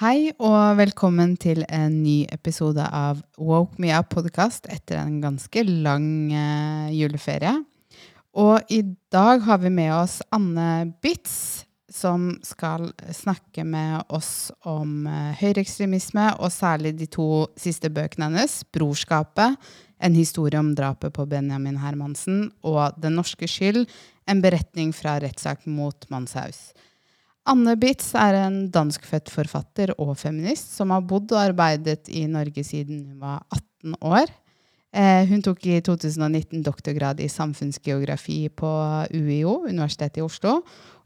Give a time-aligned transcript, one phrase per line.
[0.00, 6.32] Hei og velkommen til en ny episode av Woke Me Up-podkast etter en ganske lang
[6.34, 7.52] eh, juleferie.
[8.34, 8.80] Og i
[9.14, 16.26] dag har vi med oss Anne Bitz, som skal snakke med oss om eh, høyreekstremisme,
[16.42, 19.54] og særlig de to siste bøkene hennes, 'Brorskapet',
[20.02, 23.86] en historie om drapet på Benjamin Hermansen, og 'Den norske skyld',
[24.26, 26.72] en beretning fra rettssak mot Manshaus.
[27.44, 32.64] Anne Bitz er en danskfødt forfatter og feminist som har bodd og arbeidet i Norge
[32.64, 34.32] siden hun var 18 år.
[34.94, 38.70] Eh, hun tok i 2019 doktorgrad i samfunnsgeografi på
[39.10, 40.60] UiO, Universitetet i Oslo.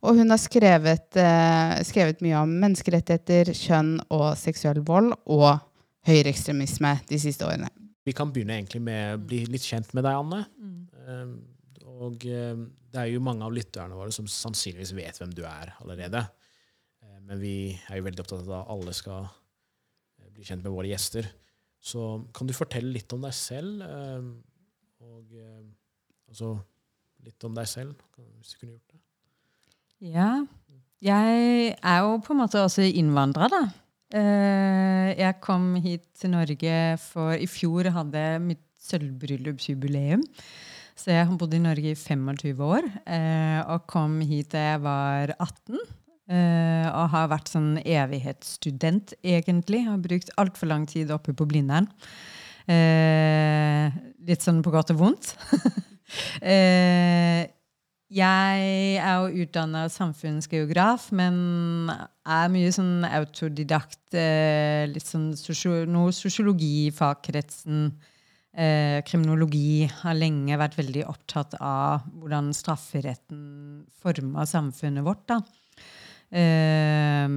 [0.05, 5.59] Og hun har skrevet, eh, skrevet mye om menneskerettigheter, kjønn og seksuell vold og
[6.07, 7.73] høyreekstremisme de siste årene.
[8.07, 10.47] Vi kan begynne egentlig med å bli litt kjent med deg, Anne.
[10.61, 11.39] Mm.
[11.99, 15.75] Og um, det er jo mange av lytterne våre som sannsynligvis vet hvem du er
[15.83, 16.23] allerede.
[17.03, 20.75] Uh, men vi er jo veldig opptatt av at alle skal uh, bli kjent med
[20.75, 21.29] våre gjester.
[21.79, 23.85] Så kan du fortelle litt om deg selv?
[24.99, 25.35] Og
[26.27, 26.57] altså
[27.23, 28.99] litt om deg selv, hvis du kunne gjort det?
[30.11, 30.31] Ja.
[30.99, 33.63] Jeg er jo på en måte også innvandrer, da.
[34.09, 40.23] Eh, jeg kom hit til Norge for I fjor hadde jeg mitt sølvbryllupsjubileum.
[40.99, 44.81] Så jeg har bodd i Norge i 25 år eh, og kom hit da jeg
[44.83, 45.79] var 18.
[46.35, 49.85] eh, og har vært sånn evighetsstudent, egentlig.
[49.87, 51.87] Har brukt altfor lang tid oppe på Blindern.
[52.69, 53.95] Eh,
[54.27, 55.31] litt sånn på godt og vondt.
[56.43, 57.47] eh,
[58.09, 58.69] jeg
[58.99, 64.03] er jo utdanna samfunnsgeograf, men er mye sånn autodidakt.
[64.19, 67.93] Eh, litt sånn sosio noe sosiologi i fagkretsen.
[67.93, 68.17] Eh,
[69.07, 73.43] kriminologi har lenge vært veldig opptatt av hvordan strafferetten
[74.01, 75.37] forma samfunnet vårt.
[76.35, 77.29] Eh,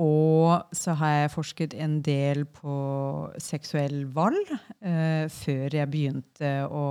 [0.00, 2.76] og så har jeg forsket en del på
[3.42, 6.86] seksuell vold eh, før jeg begynte å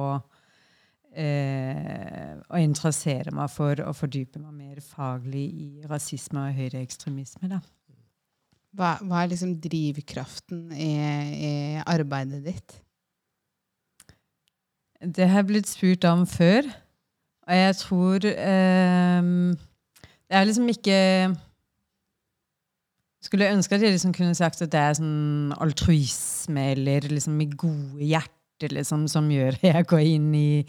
[1.18, 7.50] eh, å interessere meg for å fordype meg mer faglig i rasisme og høyreekstremisme.
[7.50, 7.62] da.
[8.78, 10.94] Hva, hva er liksom drivkraften i,
[11.50, 12.78] i arbeidet ditt?
[15.02, 16.68] Det har jeg blitt spurt om før,
[17.48, 19.30] og jeg tror eh,
[20.30, 20.98] Det er liksom ikke
[23.26, 27.58] Skulle ønske at jeg liksom kunne sagt at det er sånn altruisme eller liksom med
[27.58, 30.64] gode hjerter liksom, som gjør at jeg går inn i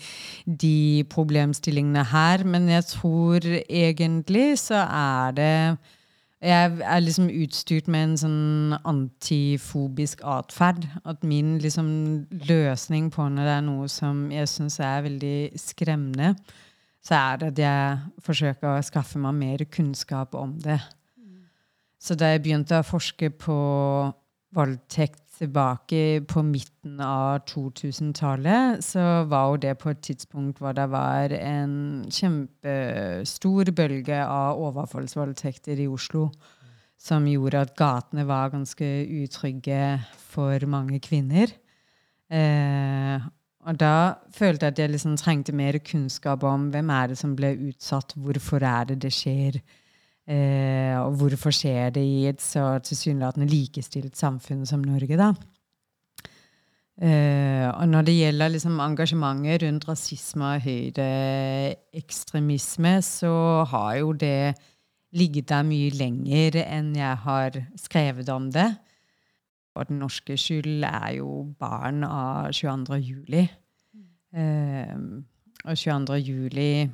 [0.47, 2.45] de problemstillingene her.
[2.45, 5.57] Men jeg tror egentlig så er det
[6.43, 10.89] Jeg er liksom utstyrt med en sånn antifobisk atferd.
[11.07, 11.87] At min liksom
[12.49, 16.33] løsning på når det er noe som jeg syns er veldig skremmende,
[17.03, 20.81] så er det at jeg forsøker å skaffe meg mer kunnskap om det.
[22.03, 23.57] Så da jeg begynte å forske på
[24.55, 30.87] voldtekt tilbake på midten av 2000-tallet, så var jo det på et tidspunkt hvor det
[30.93, 31.75] var en
[32.07, 36.29] kjempestor bølge av overfallsvoldtekter i Oslo.
[37.03, 38.89] Som gjorde at gatene var ganske
[39.25, 39.83] utrygge
[40.31, 41.51] for mange kvinner.
[42.31, 43.25] Eh,
[43.67, 43.95] og da
[44.35, 48.15] følte jeg at jeg liksom trengte mer kunnskap om hvem er det som ble utsatt,
[48.15, 49.59] hvorfor er det det skjer.
[49.59, 49.82] Eh,
[50.33, 55.33] og hvorfor skjer det i et så tilsynelatende likestilt samfunn som Norge, da?
[57.03, 64.55] Eh, og når det gjelder liksom engasjementet rundt rasisme og høyreekstremisme, så har jo det
[65.17, 67.51] ligget der mye lenger enn jeg har
[67.81, 68.77] skrevet om det.
[69.75, 72.97] Og Den norske skyld er jo barn av 22.
[73.01, 73.51] juli.
[74.37, 74.97] Eh,
[75.65, 76.17] og 22.
[76.21, 76.91] juli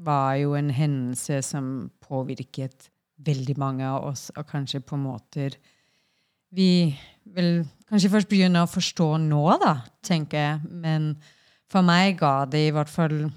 [0.00, 2.88] var jo en hendelse som påvirket
[3.20, 5.58] veldig mange av oss, og kanskje på måter
[6.50, 6.98] vi
[7.30, 9.74] vil kanskje først begynne å forstå nå, da,
[10.06, 10.60] tenker jeg.
[10.82, 11.14] Men
[11.70, 13.30] for meg ga det i hvert fall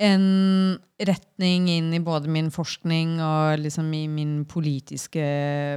[0.00, 5.24] en retning inn i både min forskning og liksom i min politiske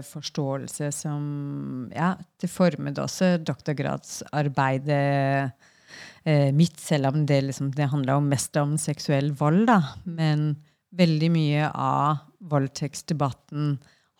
[0.07, 5.51] forståelse som Ja, det formet også doktorgradsarbeidet
[6.55, 9.79] mitt, selv om det, liksom, det handla mest om seksuell vold, da.
[10.05, 10.53] Men
[10.95, 12.21] veldig mye av
[12.51, 13.73] voldtektsdebatten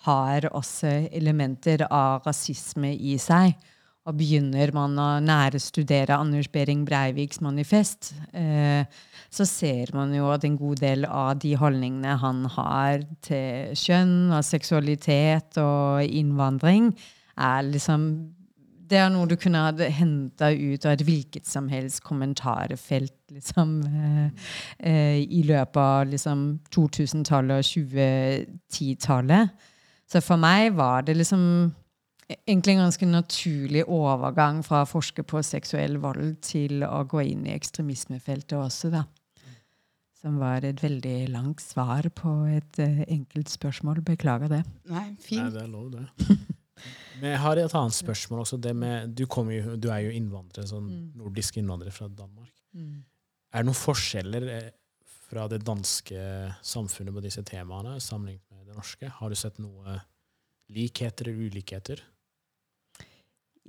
[0.08, 3.56] har også elementer av rasisme i seg.
[4.04, 8.84] Og begynner man å nærestudere Anders Behring Breiviks manifest, eh,
[9.32, 14.34] så ser man jo at en god del av de holdningene han har til kjønn
[14.36, 16.92] og seksualitet og innvandring,
[17.40, 18.10] er liksom
[18.90, 23.78] det er noe du kunne ha henta ut av et hvilket som helst kommentarfelt liksom,
[23.88, 24.50] eh,
[24.80, 26.44] eh, i løpet av liksom,
[26.74, 29.70] 2000-tallet og 2010-tallet.
[30.10, 31.46] Så for meg var det liksom
[32.36, 37.48] egentlig en ganske naturlig overgang fra å forske på seksuell vold til å gå inn
[37.48, 39.06] i ekstremismefeltet også, da.
[40.24, 44.00] Som var et veldig langt svar på et uh, enkelt spørsmål.
[44.08, 44.62] Beklager det.
[44.88, 45.50] Nei, fint.
[45.50, 46.38] Nei, det er lov, det.
[47.24, 48.58] Men jeg har et annet spørsmål også.
[48.76, 51.04] Med, du, jo, du, er jo innvandrer, sånn mm.
[51.22, 52.52] nordisk innvandrer fra Danmark.
[52.76, 52.98] Mm.
[53.54, 54.66] Er det noen forskjeller eh,
[55.30, 56.26] fra det danske
[56.60, 59.08] samfunnet på disse temaene sammenlignet med det norske?
[59.22, 59.96] Har du sett noe
[60.76, 62.04] likheter eller ulikheter?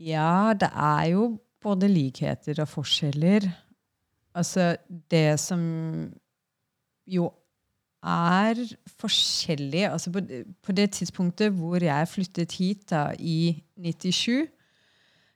[0.03, 1.29] Ja, det er jo
[1.63, 3.47] både likheter og forskjeller.
[4.35, 4.73] Altså,
[5.15, 5.63] det som
[7.07, 7.31] jo
[8.05, 8.61] er
[9.01, 10.23] forskjellig altså på,
[10.65, 14.45] på, det tidspunktet hvor jeg flyttet hit, da, i 97,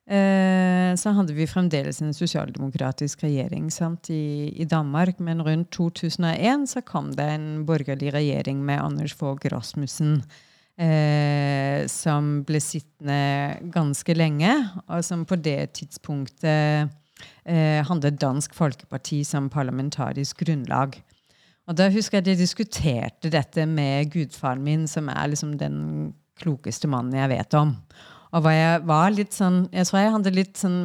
[0.08, 5.20] eh, så hadde vi fremdeles en sosialdemokratisk regjering sant, i, i, Danmark.
[5.20, 10.20] Men rundt 2001 så kom det en borgerlig regjering med Anders Fogh Rasmussen
[10.78, 14.54] eh, som ble sittende ganske lenge,
[14.86, 16.88] og som på det tidspunktet
[17.44, 21.00] eh, hadde Dansk Folkeparti som parlamentarisk grunnlag.
[21.68, 25.80] Og da husker jeg at jeg diskuterte dette med gudfaren min, som er liksom den
[26.40, 27.74] klokeste mannen jeg vet om.
[28.36, 30.80] Og jeg var litt sånn Jeg tror jeg hadde litt sånn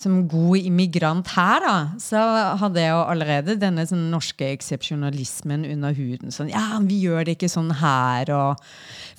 [0.00, 2.20] som god immigrant her, da, så
[2.62, 6.32] hadde jeg jo allerede denne sånn, norske eksepsjonalismen under huden.
[6.32, 8.30] Sånn, ja, vi gjør det ikke sånn her.
[8.32, 8.62] Og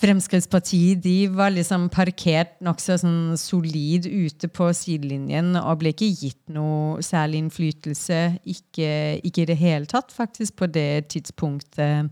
[0.02, 6.42] Fremskrittspartiet de var liksom parkert nokså sånn solid ute på sidelinjen og ble ikke gitt
[6.56, 8.24] noe særlig innflytelse.
[8.50, 8.90] Ikke,
[9.22, 12.10] ikke i det hele tatt, faktisk, på det tidspunktet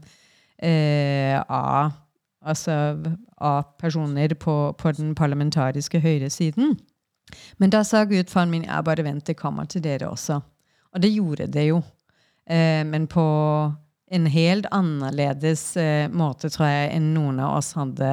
[0.62, 1.98] eh, av,
[2.46, 2.78] altså,
[3.42, 6.78] av personer på, på den parlamentariske høyresiden.
[7.58, 10.40] Men da sa gudfaren min jeg bare vent, det kommer til dere også.
[10.94, 11.82] Og det gjorde det jo.
[12.50, 13.26] Eh, men på
[14.12, 18.10] en helt annerledes eh, måte, tror jeg, enn noen av oss hadde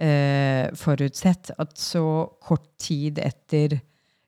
[0.00, 1.52] eh, forutsett.
[1.60, 2.04] At så
[2.44, 3.78] kort tid etter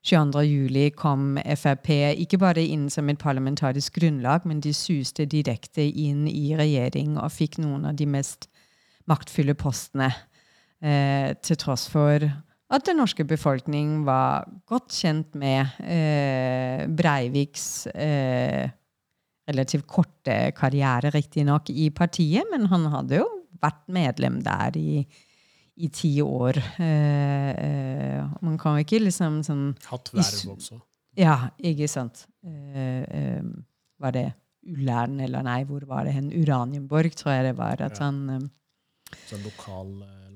[0.05, 0.43] 22.
[0.45, 1.89] juli kom Frp
[2.21, 7.33] ikke bare inn som et parlamentarisk grunnlag, men de suste direkte inn i regjering og
[7.33, 8.49] fikk noen av de mest
[9.09, 10.09] maktfulle postene.
[10.81, 12.23] Til tross for
[12.71, 18.69] at den norske befolkning var godt kjent med eh, Breiviks eh,
[19.51, 23.27] relativt korte karriere, riktignok, i partiet, men han hadde jo
[23.61, 25.01] vært medlem der i,
[25.75, 26.61] i ti år.
[26.79, 30.79] Eh, eh man kan jo ikke liksom sånn Hatt verv også.
[31.19, 32.25] Ja, ikke sant.
[32.45, 33.43] Eh, eh,
[34.01, 34.29] var det
[34.71, 36.31] Ullern, eller nei, hvor var det hen?
[36.31, 37.81] Uranienborg, tror jeg det var.
[37.81, 38.07] at ja.
[38.07, 38.49] han...
[39.27, 39.89] Sånn lokal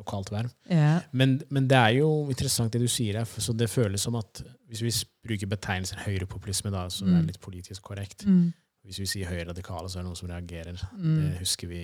[0.05, 0.53] lokalt verv.
[0.69, 1.01] Ja.
[1.11, 3.25] Men, men, det er jo interessant det du sier her.
[3.27, 4.93] så Det føles som at hvis vi
[5.25, 7.17] bruker betegnelsen høyrepopulisme, da, som mm.
[7.19, 8.45] er litt politisk korrekt mm.
[8.85, 10.81] Hvis vi sier høyreradikale, så er det noen som reagerer.
[10.93, 11.13] Mm.
[11.17, 11.79] Det husker vi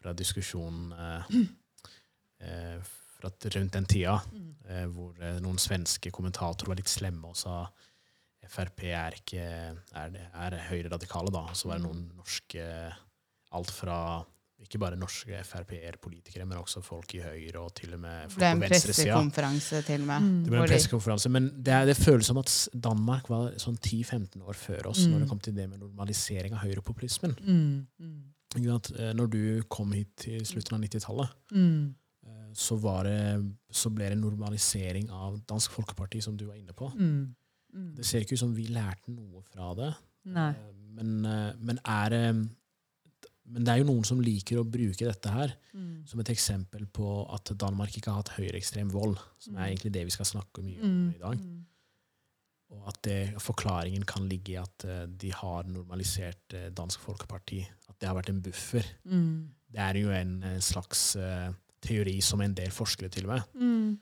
[0.00, 1.36] fra diskusjonen eh,
[2.42, 2.88] eh,
[3.20, 4.48] fra rundt den tida, mm.
[4.66, 7.62] eh, hvor eh, noen svenske kommentatorer var litt slemme og sa
[8.50, 11.44] Frp er ikke er, er høyreradikale, da.
[11.54, 11.90] Så var det mm.
[11.90, 12.64] noen norske
[13.54, 13.98] Alt fra
[14.64, 18.60] ikke bare norske Frp-er-politikere, men også folk i Høyre og til og med folk på
[18.60, 18.60] venstresida.
[18.60, 20.26] Det ble en pressekonferanse til og med.
[20.26, 20.34] Mm.
[20.44, 22.52] Det ble en pressekonferanse, Men det, det, føles som at
[22.88, 25.14] Danmark var sånn 10-15 år før oss mm.
[25.14, 27.34] når det kom til det med normalisering av høyrepopulismen.
[27.40, 27.72] Mm.
[28.04, 28.20] mm.
[28.50, 31.96] Eh, når du kom hit i slutten av 90-tallet, mm.
[32.20, 36.90] Eh, så, så, ble det normalisering av Dansk Folkeparti, som du var inne på.
[36.98, 37.94] Mm.
[37.96, 39.92] Det ser ikke ut som vi lærte noe fra det.
[40.34, 40.50] Nei.
[40.50, 41.22] Eh, men,
[41.62, 42.24] men er det
[43.50, 46.06] men det er jo noen som liker å bruke dette her mm.
[46.08, 49.66] som et eksempel på at Danmark ikke har hatt høyreekstrem vold, som er mm.
[49.68, 51.08] egentlig det vi skal snakke mye om mm.
[51.16, 51.42] i dag.
[51.42, 51.58] Mm.
[52.70, 57.64] Og at det, forklaringen kan ligge i at uh, de har normalisert uh, Dansk Folkeparti.
[57.90, 58.86] At det har vært en buffer.
[59.10, 59.50] Mm.
[59.74, 61.50] Det er jo en, en slags uh,
[61.82, 63.58] teori som en del forskere til og med.
[63.58, 63.98] Mm.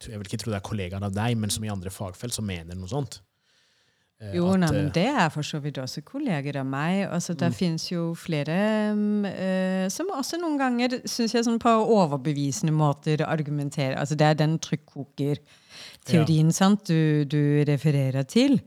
[0.00, 2.46] Jeg vil ikke tro det er kollegaer av deg, men som i andre fagfelt, som
[2.48, 3.20] mener noe sånt.
[4.20, 7.06] Eh, jo, at, nei, men det er for så vidt også kolleger av meg.
[7.08, 7.56] Altså, det mm.
[7.56, 8.56] fins jo flere
[8.92, 13.96] uh, som også noen ganger synes jeg sånn på overbevisende måter argumenterer.
[14.00, 16.68] Altså, det er den trykkokerteorien ja.
[16.84, 18.60] du, du refererer til.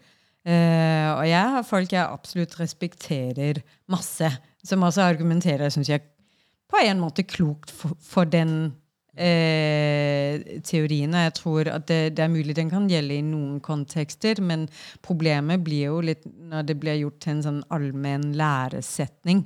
[0.44, 3.62] Uh, og jeg har folk jeg absolutt respekterer
[3.94, 4.32] masse,
[4.66, 6.02] som også argumenterer synes jeg,
[6.74, 8.74] på en måte klokt for, for den
[9.16, 11.26] eh, teoriene.
[11.28, 14.66] Jeg tror at det, det, er mulig den kan gjelde i noen kontekster, men
[15.06, 19.46] problemet blir jo litt når det blir gjort til en sånn allmenn læresetning.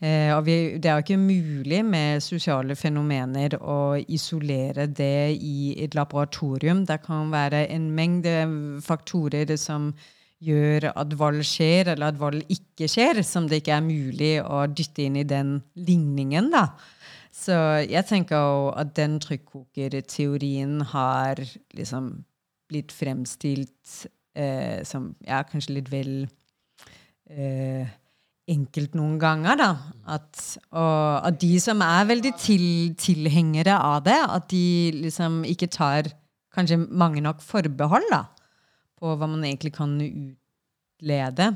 [0.00, 5.74] Eh, og vi, det er jo ikke mulig med sosiale fenomener å isolere det i
[5.84, 6.86] et laboratorium.
[6.88, 8.38] Det kan være en mengde
[8.86, 9.92] faktorer som
[10.40, 14.64] gjør at vold skjer, eller at vold ikke skjer, som det ikke er mulig å
[14.72, 16.48] dytte inn i den ligningen.
[16.54, 16.70] da.
[17.40, 17.56] Så
[17.88, 21.40] jeg tenker jo at den trykkokerteorien har
[21.76, 22.10] liksom
[22.70, 24.04] blitt fremstilt
[24.36, 26.12] eh, som ja, kanskje litt vel
[27.32, 27.88] eh,
[28.50, 29.56] enkelt noen ganger.
[29.60, 29.70] da.
[30.16, 30.42] At,
[30.74, 32.66] og at de som er veldig til,
[33.00, 34.66] tilhengere av det, at de
[35.06, 36.12] liksom ikke tar
[36.54, 38.24] kanskje mange nok forbehold da,
[38.98, 41.52] på hva man egentlig kan utlede.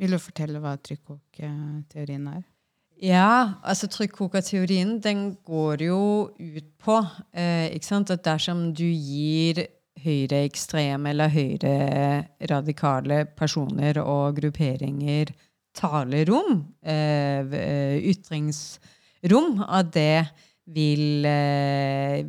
[0.00, 2.44] Vil du fortelle hva trykkoketeorien er?
[3.00, 6.00] Ja, altså trykkokerteorien den går jo
[6.36, 6.98] ut på
[7.32, 9.62] eh, at dersom du gir
[10.00, 15.32] høyreekstreme eller høyreradikale personer og grupperinger
[15.76, 20.26] talerom, eh, eh ytringsrom, at det
[20.66, 22.26] vil eh,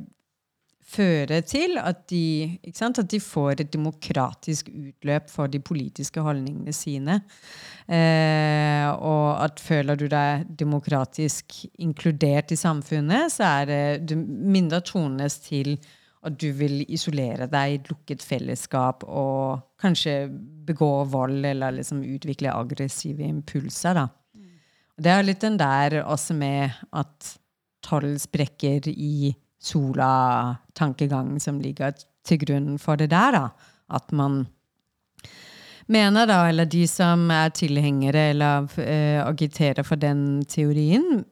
[0.92, 6.74] føre til at de, sant, at de, får et demokratisk utløp for de politiske holdningene
[6.76, 7.22] sine.
[7.88, 15.40] Eh, og at føler du deg demokratisk inkludert i samfunnet, så er det mindre tones
[15.46, 15.78] til
[16.22, 20.28] at du vil isolere deg i et lukket fellesskap og kanskje
[20.68, 23.98] begå vold eller liksom utvikle aggressive impulser.
[23.98, 24.06] da.
[24.38, 24.52] Mm.
[25.02, 27.32] Det er litt den der også med at
[27.82, 29.32] tall sprekker i
[29.62, 31.94] sola-tankegangen som ligger
[32.26, 33.38] til grunn for det der.
[33.38, 33.46] da.
[33.92, 34.46] At man
[35.92, 41.24] mener, da, eller de som er tilhengere eller uh, agiterer for den teorien,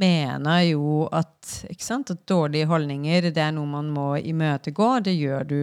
[0.00, 5.00] mener jo at, sant, at dårlige holdninger det er noe man må imøtegå.
[5.04, 5.60] Det gjør du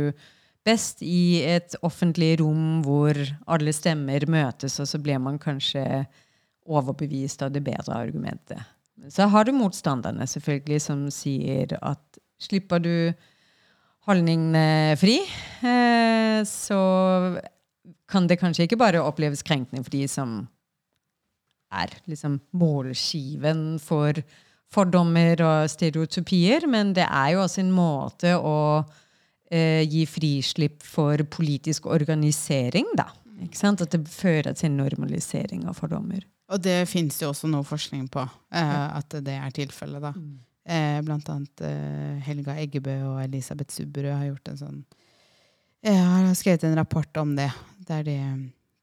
[0.67, 3.15] best i et offentlig rom hvor
[3.48, 6.03] alle stemmer møtes, og så blir man kanskje
[6.67, 8.60] overbevist av det bedre argumentet.
[9.13, 12.93] Så har du motstanderne, selvfølgelig, som sier at slipper du
[14.07, 15.19] holdningene fri,
[15.67, 16.81] eh, så
[18.07, 20.37] kan det kanskje ikke bare oppleves krenkende for de som
[21.75, 24.21] er liksom målskiven for
[24.71, 28.57] fordommer og stereotypier, men det er jo også en måte å
[29.51, 33.09] eh, gi frislipp for politisk organisering, da.
[33.37, 36.23] At det fører til normalisering av fordommer.
[36.47, 38.23] Og det finnes jo også noe forskning på,
[38.55, 40.03] eh, at det er tilfellet.
[40.03, 40.13] da.
[40.15, 40.35] Mm.
[40.67, 44.79] Eh, blant annet eh, Helga Eggebø og Elisabeth Subberud har gjort en sånn
[45.85, 47.47] Jeg har skrevet en rapport om det,
[47.87, 48.17] der, de,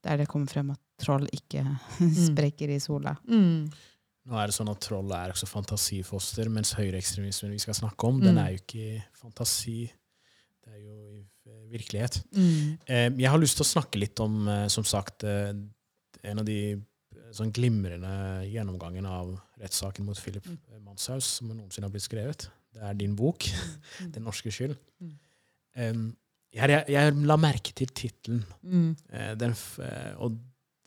[0.00, 1.64] der det kommer frem at troll ikke
[2.00, 2.14] mm.
[2.30, 3.12] sprekker i sola.
[3.28, 3.68] Mm.
[4.24, 8.16] Nå er det sånn at troll er også fantasifoster, mens høyreekstremismen vi skal snakke om,
[8.16, 8.24] mm.
[8.24, 9.78] den er jo ikke fantasi.
[10.64, 10.96] Det er jo
[11.44, 12.22] i virkelighet.
[12.32, 12.76] Mm.
[12.86, 15.52] Eh, jeg har lyst til å snakke litt om, eh, som sagt, eh,
[16.24, 16.78] en av de
[17.34, 18.10] sånn glimrende
[18.48, 20.82] gjennomgangen av rettssaken mot Philip mm.
[20.84, 22.48] Manshaus som noensinne har blitt skrevet.
[22.74, 24.10] Det er din bok, mm.
[24.14, 24.76] 'Den norske skyld'.
[25.00, 25.14] Mm.
[25.74, 26.04] Um,
[26.54, 28.44] jeg, jeg, la merke til tittelen.
[28.62, 28.92] Mm.
[29.10, 30.36] Uh, og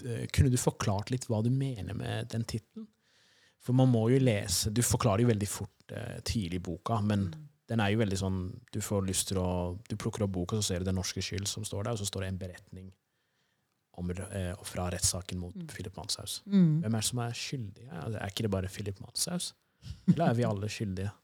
[0.06, 2.88] uh, kunne du forklart litt hva du mener med den tittelen?
[3.60, 5.92] For man må jo lese Du forklarer jo veldig fort
[6.24, 7.48] tidlig i boka, men mm.
[7.68, 8.38] den er jo veldig sånn
[8.72, 9.50] Du får lyst til å
[9.90, 12.08] Du plukker opp boka, så ser du 'Den norske skyld' som står der, og så
[12.08, 12.88] står det en beretning
[13.98, 15.68] om, eh, fra rettssaken mot mm.
[15.74, 16.42] Philip Manshaus.
[16.46, 16.82] Mm.
[16.84, 17.88] Hvem er det som er skyldig?
[17.92, 19.54] Altså, er ikke det bare Philip Manshaus?
[20.08, 21.14] Eller er vi alle skyldige?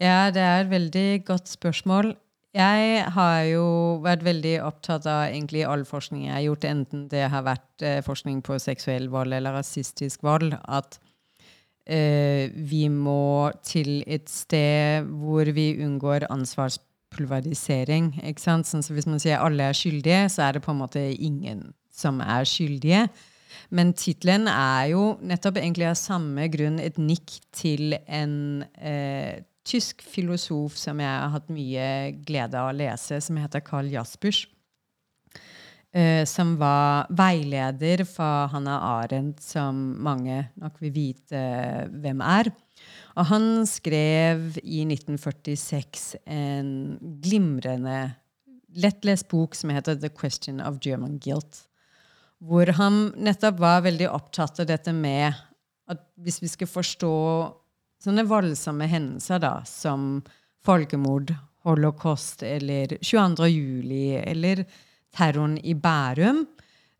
[0.00, 2.14] Ja, det er et veldig godt spørsmål.
[2.56, 3.64] Jeg har jo
[4.00, 8.00] vært veldig opptatt av egentlig all forskning jeg har gjort, enten det har vært eh,
[8.00, 10.96] forskning på seksuell vold eller rasistisk vold, at
[11.84, 18.12] eh, vi må til et sted hvor vi unngår ansvarsprosess pulverisering.
[18.24, 18.68] ikke sant?
[18.68, 21.70] Sånn, så hvis man sier alle er skyldige, så er det på en måte ingen
[21.94, 23.08] som er skyldige.
[23.74, 30.02] Men tittelen er jo nettopp egentlig av samme grunn et nikk til en eh, tysk
[30.06, 31.90] filosof som jeg har hatt mye
[32.26, 34.46] glede av å lese, som heter Carl Jaspers.
[35.90, 42.52] Eh, som var veileder for Hanna Arendt, som mange nok vil vite eh, hvem er.
[43.18, 46.70] Og han skrev i 1946 en
[47.22, 48.14] glimrende,
[48.70, 51.66] lettlest bok som heter 'The Question of German Guilt'.
[52.38, 55.34] Hvor han nettopp var veldig opptatt av dette med
[55.90, 57.16] at hvis vi skal forstå
[58.00, 60.22] sånne voldsomme hendelser da, som
[60.64, 61.34] folkemord,
[61.66, 63.48] holocaust eller 22.
[63.50, 64.64] juli eller
[65.12, 66.46] terroren i Bærum,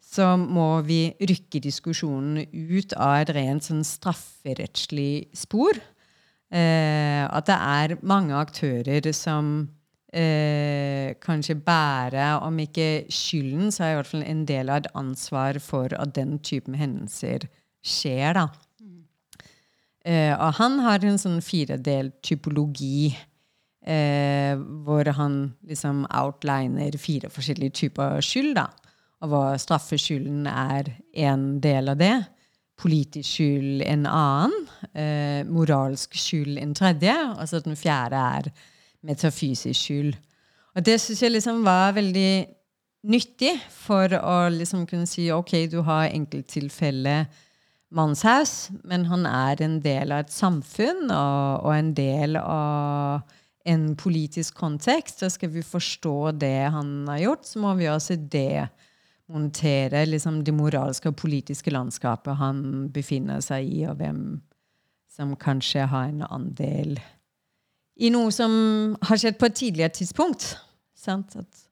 [0.01, 5.79] så må vi rykke diskusjonen ut av et rent sånn strafferettslig spor
[6.53, 9.69] eh, at det er mange aktører som
[10.13, 14.91] eh, kanskje bærer, om ikke skylden, så er i hvert fall en del av et
[14.99, 17.49] ansvar for at den typen hendelser
[17.83, 18.35] skjer.
[18.35, 18.49] da.
[20.05, 23.11] Eh, og han har en sånn firedelt typologi.
[23.81, 28.55] Eh, hvor han liksom outliner fire forskjellige typer skyld.
[28.59, 28.67] da,
[29.23, 32.27] Og hvor straffeskylden er en del av det
[32.81, 34.55] politisk skyld en annen,
[34.95, 38.51] eh, moralsk skyld en tredje, og så den fjerde er
[39.07, 40.17] metafysisk skyld.
[40.77, 42.33] Og det syns jeg liksom var veldig
[43.11, 47.25] nyttig for å liksom kunne si ok, du har enkelttilfelle
[47.91, 53.25] mannshaus, men han er en del av et samfunn og, og en del av
[53.69, 55.25] en politisk kontekst.
[55.27, 58.17] Og skal vi forstå det han har gjort, så må vi også
[59.31, 64.41] demontere liksom, det moralske og politiske landskapet han befinner seg i, og hvem
[65.11, 66.99] som kanskje har en andel
[68.01, 68.53] i noe som
[69.05, 70.55] har skjedd på et tidligere tidspunkt.
[70.97, 71.37] Sant?
[71.37, 71.67] At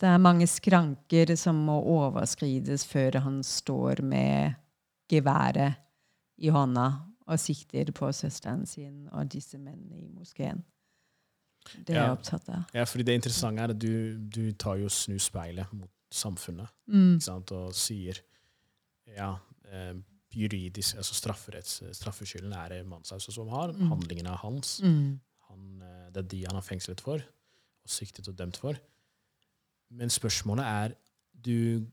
[0.00, 4.56] det er mange skranker som må overskrides før han står med
[5.12, 5.80] geværet
[6.40, 6.86] i hånda
[7.24, 10.64] og sikter på søsteren sin og disse mennene i moskeen.
[11.86, 12.64] Det er jeg opptatt av.
[12.76, 17.18] Ja, fordi det interessante er at du, du tar jo snu speilet mot samfunnet Mm.
[17.52, 18.20] og sier
[19.16, 19.32] ja,
[19.70, 19.94] eh,
[20.34, 23.88] juridisk, altså strafferetts, straffeskylden er det Manshaus som har, Mm.
[23.90, 24.80] handlingen er hans.
[24.82, 25.20] Mm.
[25.48, 27.14] Han, eh, det er de han har fengslet for,
[27.84, 28.74] og siktet og dømt for.
[29.90, 30.94] Men spørsmålet er
[31.44, 31.86] du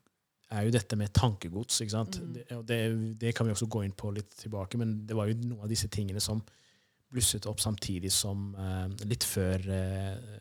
[0.52, 1.80] er jo dette med tankegods.
[1.82, 2.20] ikke sant?
[2.22, 2.34] Mm.
[2.34, 5.34] Det, det, det kan vi også gå inn på litt tilbake, men det var jo
[5.36, 6.42] noen av disse tingene som
[7.12, 10.40] blusset opp samtidig som eh, litt før eh,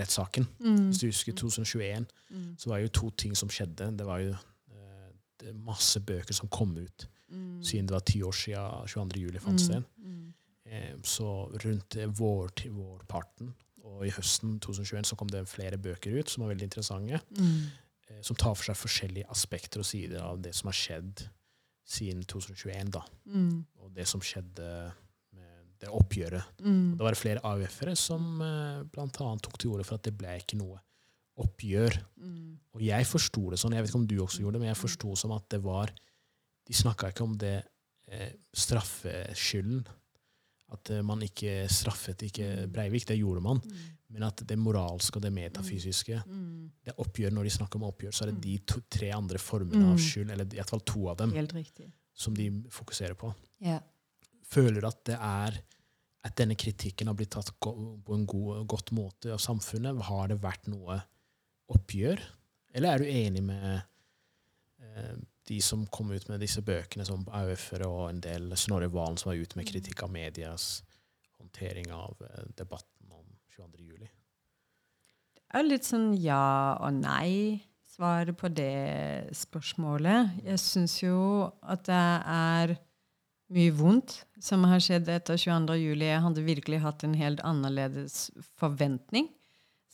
[0.00, 0.46] rettssaken.
[0.60, 0.86] Mm.
[0.90, 2.56] Hvis du husker 2021, Mm.
[2.58, 3.96] så var det jo to ting som skjedde.
[3.96, 7.62] Det var jo eh, det masse bøker som kom ut Mm.
[7.62, 9.18] siden det var ti år siden 22.
[9.20, 9.82] juli fant sted.
[9.98, 10.32] Mm.
[10.66, 13.52] Eh, Så rundt vår, vårparten
[13.84, 17.70] og i høsten 2021 så kom det flere bøker ut som var veldig interessante, Mm.
[18.22, 21.28] som tar for seg forskjellige aspekter og sider av det som har skjedd
[21.84, 23.00] siden 2021, da.
[23.26, 23.64] Mm.
[23.82, 24.92] Og det som skjedde
[25.80, 26.58] det oppgjøret.
[26.64, 26.96] Mm.
[26.96, 30.58] Det var flere AUF-ere som eh, annet tok til orde for at det ble ikke
[30.60, 30.80] noe
[31.42, 31.98] oppgjør.
[32.16, 32.56] Mm.
[32.76, 34.80] Og jeg forsto det sånn, jeg vet ikke om du også gjorde det, men jeg
[34.80, 35.92] forsto som at det var
[36.66, 37.60] De snakka ikke om det
[38.10, 39.84] eh, straffeskylden.
[40.74, 43.60] At eh, man ikke straffet ikke Breivik, det gjorde man.
[44.10, 46.70] Men at det moralske og det metafysiske Mm.
[46.84, 49.84] det oppgjør, Når de snakker om oppgjør, så er det de to, tre andre formene
[49.92, 50.02] av Mm.
[50.02, 51.30] skyld, eller i hvert fall to av dem,
[52.14, 53.34] som de fokuserer på.
[53.60, 53.80] Ja.
[54.44, 55.60] Føler at det er
[56.26, 60.02] at denne kritikken har blitt tatt på en god, godt måte av samfunnet?
[60.08, 61.00] Har det vært noe
[61.72, 62.22] oppgjør?
[62.76, 63.80] Eller er du enig med
[64.82, 65.14] eh,
[65.46, 69.30] de som kom ut med disse bøkene, som AUF-ere og en del Snorre Valen som
[69.30, 70.82] var ute med kritikk av medias
[71.38, 73.86] håndtering av eh, debatten om 22.
[73.86, 74.10] juli?
[75.36, 77.62] Det er litt sånn ja og nei
[77.96, 80.42] svaret på det spørsmålet.
[80.44, 82.02] Jeg syns jo at det
[82.34, 82.74] er
[83.54, 85.78] mye vondt som har skjedd etter 22.
[85.80, 86.08] juli.
[86.08, 88.28] Jeg hadde virkelig hatt en helt annerledes
[88.58, 89.30] forventning.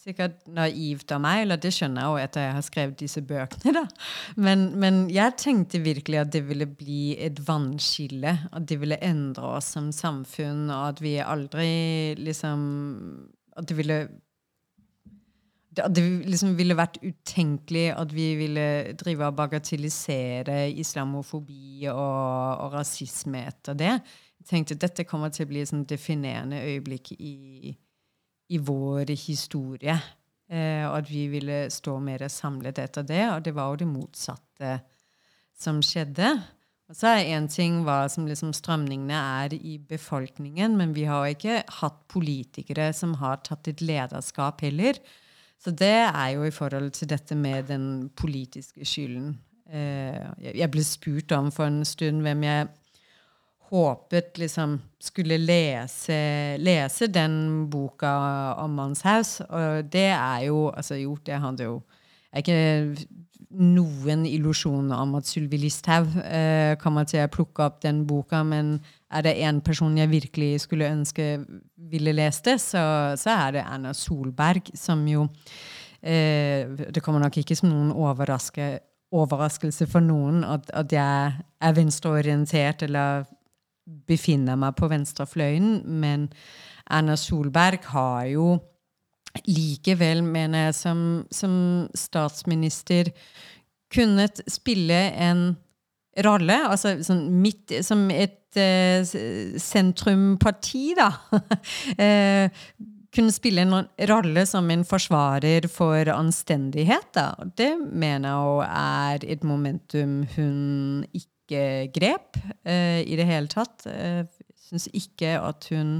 [0.02, 3.84] Sikkert naivt av meg, eller det skjønner jeg jo etter jeg har skrevet disse bøkene.
[4.34, 8.32] Men, men jeg tenkte virkelig at det ville bli et vannskille.
[8.50, 11.70] At det ville endre oss som samfunn, og at vi aldri
[12.18, 12.60] liksom
[13.52, 13.98] At det ville
[15.72, 18.66] det, liksom ville vært utenkelig at vi ville
[19.00, 23.94] drive og bagatellisere islamofobi og, og rasisme etter det.
[24.42, 27.72] Jeg tenkte at dette kommer til å bli et sånn definerende øyeblikk i,
[28.52, 29.96] i vår historie.
[30.52, 33.22] Eh, at vi ville stå mer samlet etter det.
[33.30, 34.74] Og det var jo det motsatte
[35.56, 36.34] som skjedde.
[36.92, 41.24] Og så er én ting hva som liksom strømningene er i befolkningen, men vi har
[41.24, 44.98] jo ikke hatt politikere som har tatt et lederskap heller.
[45.62, 49.36] Så det er jo i forhold til dette med den politiske skylden.
[49.72, 52.66] Eh, jeg- ble spurt om for en stund hvem jeg
[53.70, 58.10] håpet liksom skulle lese, lese den boka
[58.58, 59.40] om Manshaus.
[59.48, 61.82] Og det er jo Altså, jo, det handler jo
[62.32, 63.06] er ikke
[63.50, 68.78] noen illusjoner om at Sylvi Listhaug eh, kommer til å plukke opp den boka, men
[69.12, 71.44] er det én person jeg virkelig skulle ønske
[71.92, 72.82] ville lest det, så,
[73.18, 75.26] så er det Erna Solberg, som jo
[76.00, 78.78] eh, Det kommer nok ikke som noen overraske,
[79.12, 83.26] overraskelse for noen at, at jeg er venstreorientert eller
[84.06, 86.28] befinner meg på venstrefløyen, men
[86.90, 88.46] Erna Solberg har jo
[89.48, 91.00] likevel, mener jeg, som,
[91.32, 91.54] som
[91.96, 93.10] statsminister
[93.92, 95.52] kunnet spille en
[96.26, 99.04] rolle, altså sånn midt som et eh,
[99.60, 101.10] sentrumparti, da.
[102.02, 102.62] eh,
[103.12, 107.10] kunne spille en rolle som en forsvarer for anstendighet.
[107.16, 107.32] Da.
[107.56, 113.84] Det mener jeg er et momentum hun ikke grep eh, i det hele tatt.
[113.84, 114.28] Jeg
[114.64, 115.98] syns ikke at hun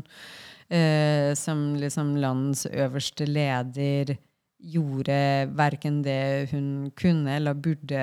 [0.72, 4.16] eh, som liksom landets øverste leder
[4.62, 8.02] gjorde verken det hun kunne eller burde,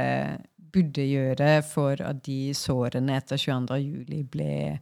[0.71, 3.77] burde gjøre for at de sårene etter 22.
[3.83, 4.79] juli ble,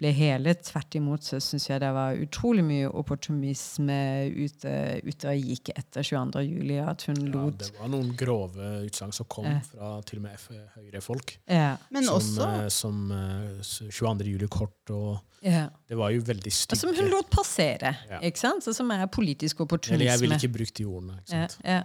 [0.00, 0.62] ble helet.
[0.66, 3.98] Tvert imot så syns jeg det var utrolig mye opportunisme
[4.34, 4.72] ute,
[5.06, 6.42] ute og gikk etter 22.
[6.48, 6.78] juli.
[6.82, 10.48] At hun Ja, lot det var noen grove utsagn som kom fra til og med
[10.76, 11.36] Høyre-folk.
[11.48, 14.24] ja, Men som, også eh, som eh, s- 22.
[14.34, 15.66] juli-kort og ja.
[15.88, 18.18] Det var jo veldig Og Som hun lot passere, Ja.
[18.24, 18.64] ikke sant?
[18.64, 19.94] Så som er politisk opportunisme.
[20.00, 21.18] Eller jeg ville ikke brukt de ordene.
[21.20, 21.60] Ikke ja, sant?
[21.64, 21.82] ja.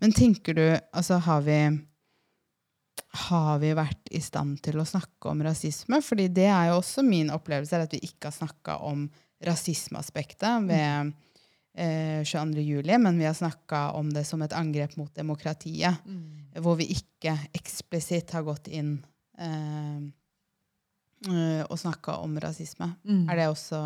[0.00, 0.62] Men tenker du
[0.96, 1.58] Altså, har vi
[3.10, 5.98] Har vi vært i stand til å snakke om rasisme?
[6.04, 9.08] Fordi det er jo også min opplevelse, at vi ikke har snakka om
[9.42, 11.10] rasismeaspektet ved
[11.74, 12.62] eh, 22.
[12.62, 16.02] juli, men vi har snakka om det som et angrep mot demokratiet.
[16.62, 18.96] Hvor vi ikke eksplisitt har gått inn
[19.38, 19.98] eh,
[21.26, 22.92] eh, og snakka om rasisme.
[23.02, 23.24] Mm.
[23.26, 23.80] Er det også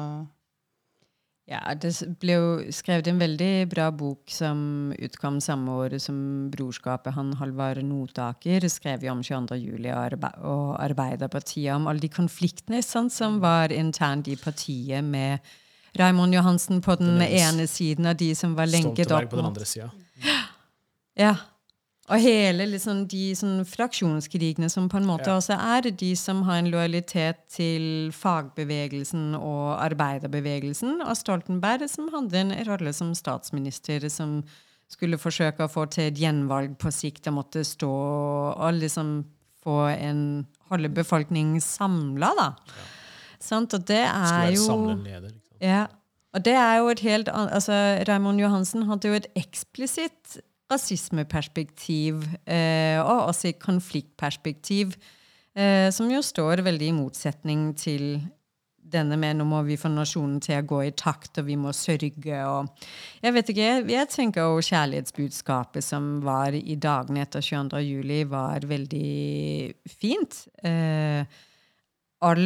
[1.45, 1.91] Ja, det
[2.23, 6.17] ble jo skrevet en veldig bra bok som utkom samme året som
[6.53, 7.13] Brorskapet.
[7.19, 9.59] Han Halvard Notaker skrev jo om 22.
[9.61, 15.05] juli og, arbe og Arbeiderpartiet, om alle de konfliktene sant, som var internt i partiet
[15.05, 15.45] med
[16.01, 19.45] Raymond Johansen på den Den ene siden av de som var lenket opp på den
[19.45, 19.91] mot andre sida.
[21.15, 21.37] Ja.
[22.13, 25.39] Og hele liksom, de sånn, fraksjonskrigene som på en måte Ja.
[25.39, 32.35] også er de som har en lojalitet til fagbevegelsen og arbeiderbevegelsen, og Stoltenberg som hadde
[32.43, 34.43] en rolle som statsminister som
[34.87, 39.25] skulle forsøke å få til et gjenvalg på sikt og måtte stå og liksom
[39.65, 42.51] få en holde befolkningen samla, da.
[43.41, 43.73] Sant?
[43.73, 45.33] Og det er jo leder.
[45.61, 45.87] Ja,
[46.35, 47.73] og det er jo et helt annet altså
[48.09, 50.41] Raymond Johansen hadde jo et eksplisitt
[50.75, 54.95] rasismeperspektiv, eh, og også i konfliktperspektiv,
[55.57, 58.19] eh, som jo står veldig i motsetning til
[58.85, 61.73] denne med nå må vi få nasjonen til å gå i takt, og vi må
[61.77, 62.69] sørge og
[63.23, 67.81] Jeg vet ikke, jeg, tenker jo kjærlighetsbudskapet som var i dagene etter 22.
[67.81, 70.45] juli, var veldig fint.
[70.63, 71.25] Eh,
[72.25, 72.45] all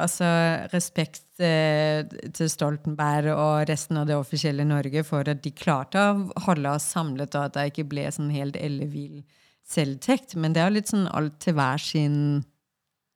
[0.00, 0.28] altså,
[0.72, 2.04] respekt eh,
[2.34, 6.90] til Stoltenberg og resten av det offisielle Norge for at de klarte å holde oss
[6.94, 9.22] samlet, og at det ikke ble sånn helt ellevill
[9.64, 10.36] selvtekt.
[10.36, 12.18] Men det er jo litt sånn alt til hver sin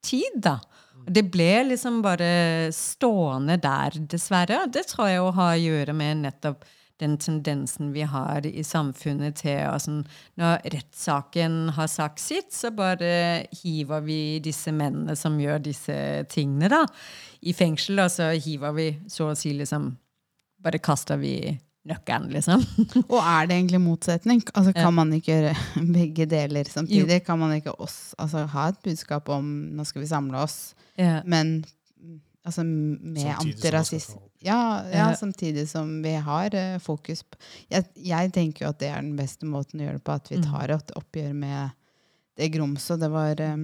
[0.07, 0.59] tid, da.
[1.09, 4.67] Det ble liksom bare stående der, dessverre.
[4.73, 6.67] Det tror jeg å ha å gjøre med nettopp
[7.01, 10.01] den tendensen vi har i samfunnet til altså,
[10.37, 15.95] Når rettssaken har sagt sitt, så bare hiver vi disse mennene som gjør disse
[16.33, 16.83] tingene, da,
[17.43, 18.01] i fengsel.
[18.03, 19.93] Og så hiver vi så å si liksom
[20.59, 21.37] Bare kaster vi
[21.89, 22.65] nøkkelen, liksom.
[23.15, 24.43] Og er det egentlig motsetning?
[24.59, 25.55] Altså, kan man ikke gjøre
[25.97, 27.21] begge deler samtidig?
[27.27, 31.23] Kan man ikke oss, altså, ha et budskap om 'nå skal vi samle oss', Ja.
[31.25, 31.65] men
[32.45, 34.28] altså, med antirasisme opp.
[34.42, 35.14] Ja, ja, Ja.
[35.16, 37.37] samtidig som vi har uh, fokus på
[37.70, 40.29] jeg, jeg tenker jo at det er den beste måten å gjøre det på, at
[40.31, 40.46] vi Mm.
[40.53, 41.70] tar et oppgjør med
[42.38, 43.01] det grumset.
[43.01, 43.57] Det var eh,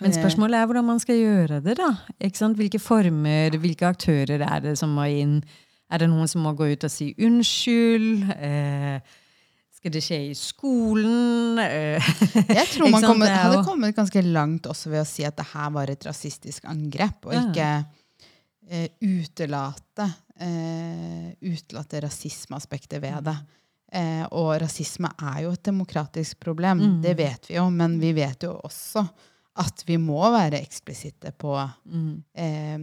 [0.00, 1.76] Men spørsmålet er hvordan man skal gjøre det.
[1.76, 1.90] da.
[2.20, 2.54] Ikke?
[2.54, 5.42] Hvilke former, hvilke aktører er det som må inn?
[5.90, 8.30] Er det noen som må gå ut og si unnskyld?
[8.38, 9.00] Eh,
[9.74, 11.58] skal det skje i skolen?
[11.58, 11.98] Eh,
[12.58, 15.70] Jeg tror man er hadde kommet ganske langt også ved å si at det her
[15.70, 17.82] var et rasistisk angrep, og Ja.
[18.68, 20.06] Eh, utelate,
[20.40, 23.36] eh, utelate rasismeaspektet ved det.
[23.94, 27.02] Eh, og rasisme er jo et demokratisk problem, Mm.
[27.02, 29.08] det vet vi jo, men vi vet jo også
[29.56, 31.54] at vi må være eksplisitte på,
[31.86, 32.78] mm, eh,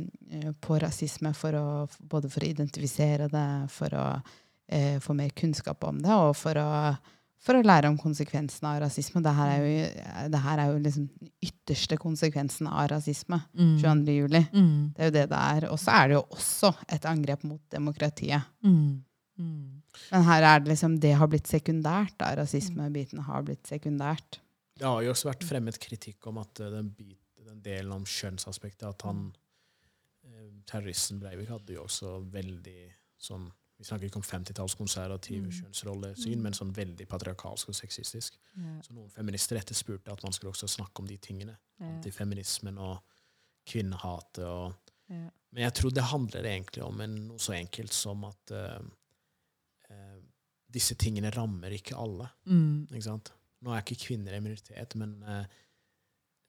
[0.61, 4.05] på rasisme for å, både for å identifisere det, for å
[4.69, 6.95] eh, få mer kunnskap om det, og for å,
[7.41, 9.21] for å lære om konsekvensene av rasisme.
[9.25, 9.85] Det her er jo,
[10.33, 13.39] det her er jo liksom den ytterste konsekvensen av rasisme.
[13.57, 14.15] mm, 22.
[14.19, 14.41] juli.
[14.53, 15.65] mm, Det er jo det det er.
[15.71, 18.45] Og så er det jo også et angrep mot demokratiet.
[18.63, 19.03] mm,
[19.41, 19.81] mm.
[20.11, 22.13] Men her er det liksom Det har blitt sekundært.
[22.17, 24.39] da, Rasismebiten har blitt sekundært.
[24.77, 28.05] Det har jo også vært fremmet kritikk om at eh, den, bit, den delen om
[28.05, 29.31] kjønnsaspektet At han
[30.25, 33.49] eh, Terroristen Breivik hadde jo også veldig sånn
[33.81, 35.51] Vi snakker ikke om 50-tallskonservativ Mm.
[35.57, 38.35] kjønnsrollesyn, men sånn veldig patriarkalsk og sexistisk.
[38.55, 41.57] Ja, Så noen feminister etterspurte at man skulle også snakke om de tingene.
[41.79, 43.01] ja, Antifeminismen og
[43.65, 44.73] kvinnehatet og
[45.11, 45.29] ja.
[45.51, 48.79] Men jeg tror det handler egentlig om en, noe så enkelt som at uh,
[49.91, 50.19] uh,
[50.71, 52.29] disse tingene rammer ikke alle.
[52.47, 53.33] Mm, Ikke sant?
[53.61, 55.43] Nå er ikke kvinner en minoritet, men uh,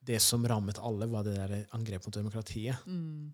[0.06, 2.76] det som rammet alle, var det der angrepet mot demokratiet.
[2.86, 3.32] mm,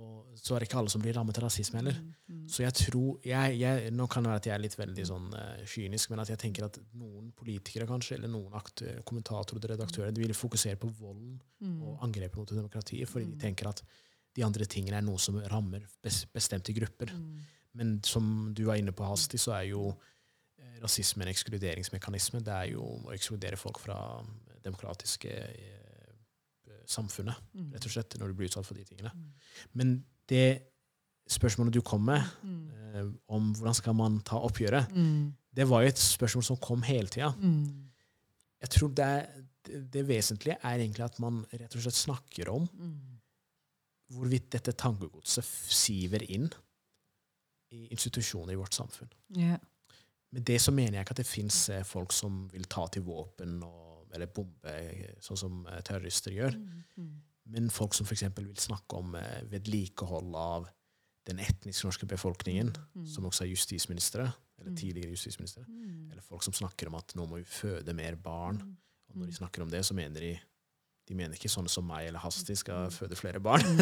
[0.00, 1.92] Og så er det ikke alle som blir rammet av rasisme heller.
[1.92, 2.44] mm, mm.
[2.48, 5.26] Så jeg tror jeg, jeg, Nå kan det være at jeg er litt veldig sånn
[5.34, 8.48] uh, kynisk, men at jeg tenker at noen politikere kanskje, eller noen
[9.04, 11.82] kommentatorer og redaktører de vil fokusere på volden Mm.
[11.82, 13.38] og angrepet mot demokratiet, fordi de Mm.
[13.40, 13.82] tenker at
[14.34, 17.12] de andre tingene er noe som rammer bes- bestemte grupper.
[17.14, 17.38] Mm.
[17.74, 19.94] Men som du var inne på, Hasti, så er jo
[20.58, 22.42] eh, rasisme en ekskluderingsmekanisme.
[22.42, 24.24] Det er jo å ekskludere folk fra
[24.64, 25.81] demokratiske eh,
[26.92, 27.70] samfunnet, Mm.
[27.72, 29.10] rett og slett, når du blir utsatt for de tingene.
[29.74, 30.62] Men det
[31.28, 32.20] spørsmålet du kom med,
[32.94, 35.32] eh, om hvordan skal man ta oppgjøret, Mm.
[35.54, 37.32] det var jo et spørsmål som kom hele tida.
[37.38, 37.88] Mm.
[38.62, 39.26] Jeg tror det, er,
[39.64, 42.98] det, vesentlige er egentlig at man rett og slett snakker om Mm.
[44.12, 46.50] hvorvidt dette tankegodset siver inn
[47.72, 49.08] i institusjoner i vårt samfunn.
[49.34, 49.58] Yeah.
[50.32, 53.62] Med det så mener jeg ikke at det fins folk som vil ta til våpen
[53.62, 54.72] og, eller bombe,
[55.24, 56.56] sånn som eh, terrorister gjør.
[56.96, 57.10] Mm.
[57.52, 58.22] Men folk som f.eks.
[58.36, 60.68] vil snakke om eh, vedlikehold av
[61.26, 63.06] den etnisk norske befolkningen, Mm.
[63.06, 64.76] som også er justisministre, eller Mm.
[64.76, 65.64] tidligere justisministre.
[65.68, 66.10] Mm.
[66.12, 68.60] Eller folk som snakker om at nå må vi føde mer barn.
[69.10, 70.40] Og når de snakker om det, så mener de
[71.08, 73.64] de mener ikke sånne som meg eller Hasti skal føde flere barn.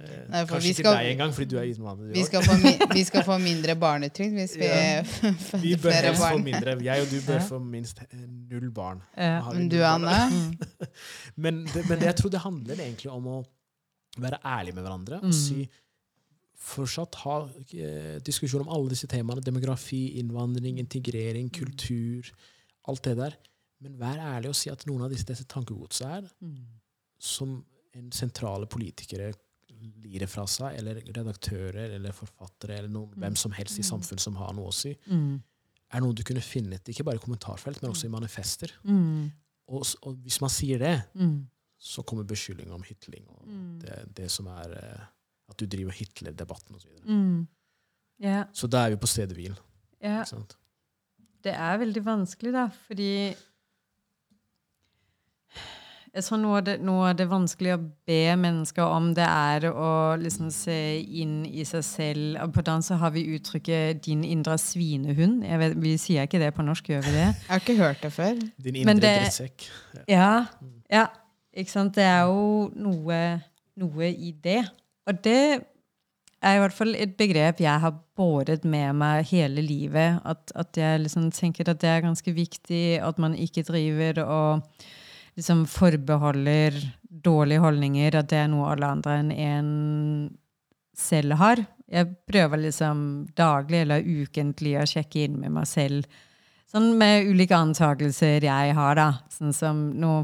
[0.00, 2.12] Eh, Nei, Kanskje skal, ikke deg engang, fordi du er innvandrer.
[2.14, 2.54] Vi skal, få
[2.94, 5.02] vi skal få mindre barnetrygd hvis vi Ja.
[5.50, 6.74] føder Vi bør flere helst få mindre.
[6.86, 7.44] Jeg og du bør Ja.
[7.50, 9.02] få minst eh, null barn.
[9.18, 9.42] Ja.
[9.52, 10.06] Men du, barn?
[10.08, 10.56] Anne?
[11.36, 13.38] Men, det, men det, jeg tror det handler egentlig om å
[14.20, 15.28] være ærlig med hverandre Mm.
[15.28, 15.68] og si
[16.60, 17.36] Fortsatt ha
[17.72, 19.40] eh, diskusjon om alle disse temaene.
[19.44, 21.54] Demografi, innvandring, integrering, Mm.
[21.56, 22.32] kultur.
[22.88, 23.36] Alt det der.
[23.80, 26.56] Men vær ærlig og si at noen av disse, disse tankegodset er Mm.
[27.18, 27.64] som
[27.94, 29.32] en sentrale politikere
[30.04, 34.34] lirer fra seg, eller redaktører eller forfattere eller noen, hvem som helst i samfunnet som
[34.36, 35.40] har noe å si, Mm.
[35.92, 38.70] er noe du kunne finne ikke bare i kommentarfelt, men også i manifester.
[38.84, 39.32] Mm.
[39.68, 41.46] Og, og hvis man sier det, Mm.
[41.78, 43.80] så kommer beskyldninger om hytling og Mm.
[43.80, 45.00] det, det som er eh,
[45.48, 46.88] at du driver Hitler-debatten osv.
[46.98, 47.04] Så.
[47.08, 47.48] Mm.
[48.22, 48.44] Yeah.
[48.52, 49.56] så da er vi på stedet hvil.
[50.04, 50.24] Yeah.
[51.42, 53.34] Det er veldig vanskelig, da, fordi
[56.40, 60.50] noe av, det, noe av det vanskelige å be mennesker om, det er å liksom
[60.50, 62.40] se inn i seg selv.
[62.42, 65.44] Og På dans så har vi uttrykket 'din indre svinehund'.
[65.46, 67.28] Jeg vet, vi sier ikke det på norsk, gjør vi det?
[67.46, 68.34] Jeg har ikke hørt det før.
[68.64, 69.70] Din indre drittsekk.
[70.08, 70.46] Ja.
[70.90, 71.06] ja.
[71.54, 71.94] Ikke sant?
[71.94, 73.40] Det er jo noe,
[73.76, 74.64] noe i det.
[75.06, 75.62] Og det
[76.40, 80.20] er i hvert fall et begrep jeg har båret med meg hele livet.
[80.24, 84.62] At, at jeg liksom tenker at det er ganske viktig at man ikke driver og
[85.38, 86.76] liksom forbeholder
[87.10, 89.70] dårlige holdninger, at det er noe alle andre enn en
[90.96, 91.62] selv har.
[91.90, 92.98] Jeg prøver liksom
[93.38, 96.06] daglig eller ukentlig å sjekke inn med meg selv.
[96.70, 99.08] Sånn med ulike antakelser jeg har, da.
[99.34, 100.20] Sånn som Nå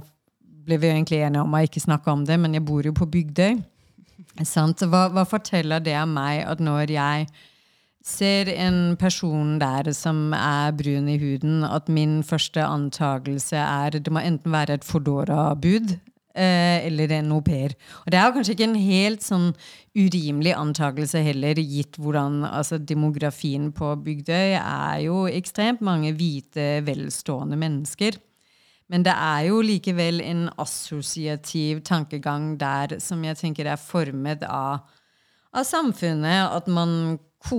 [0.66, 3.06] ble vi egentlig enige om å ikke snakke om det, men jeg bor jo på
[3.10, 3.58] Bygdøy.
[4.46, 4.82] Sant?
[4.90, 7.28] Hva, hva forteller det meg at når jeg
[8.06, 14.12] ser en person der som er brun i huden, at min første antakelse er det
[14.14, 15.96] må enten være et Fodora-bud
[16.36, 17.74] eh, eller en au pair.
[18.04, 19.48] Og det er jo kanskje ikke en helt sånn
[19.96, 27.58] urimelig antakelse heller, gitt hvordan altså, demografien på Bygdøy er jo ekstremt mange hvite, velstående
[27.58, 28.20] mennesker.
[28.92, 34.84] Men det er jo likevel en assosiativ tankegang der som jeg tenker er formet av,
[35.50, 36.52] av samfunnet.
[36.54, 37.16] At man,
[37.46, 37.59] ko,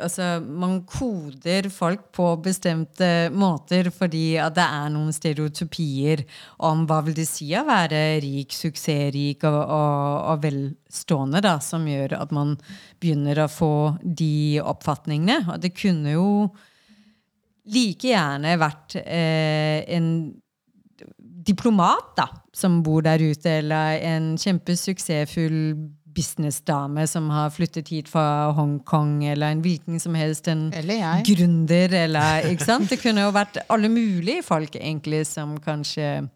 [0.00, 6.24] altså, man koder folk på bestemte måter fordi det er noen stereotypier
[6.64, 11.84] om hva vil det si å være rik, suksessrik og, og, og velstående, da, som
[11.88, 12.56] gjør at man
[13.02, 15.52] begynner å få de oppfatningene.
[15.52, 16.30] Og det kunne jo
[17.72, 20.10] like gjerne vært eh, en
[21.46, 25.60] diplomat da, som bor der ute, eller en kjempesuksessfull
[26.16, 30.70] businessdame som har flyttet hit fra Hongkong, eller en hvilken som helst en
[31.26, 32.88] gründer, eller ikke sant?
[32.90, 36.30] Det kunne jo vært alle mulige folk egentlig som kanskje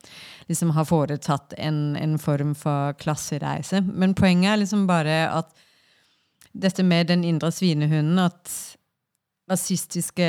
[0.50, 3.80] liksom har foretatt en, en form for klassereise.
[3.86, 5.54] Men poenget er liksom bare at
[6.50, 8.50] dette med den indre svinehunden, at
[9.50, 10.28] rasistiske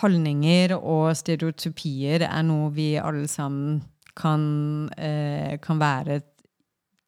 [0.00, 3.82] holdninger og stereotypier er noe vi alle sammen
[4.16, 6.20] kan, eh, kan være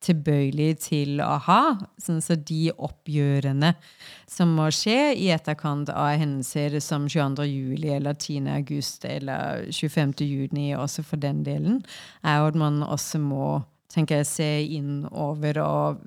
[0.05, 1.63] tilbøyelig til å ha.
[2.01, 3.73] Sånn så de oppgjørene
[4.31, 7.47] som må skje i etterkant av hendelser som 22.
[7.49, 8.47] juli eller 10.
[8.59, 10.15] august eller 25.
[10.23, 11.83] juni, også for den delen,
[12.23, 13.59] er at man også må
[13.93, 16.05] tenker jeg, se inn over og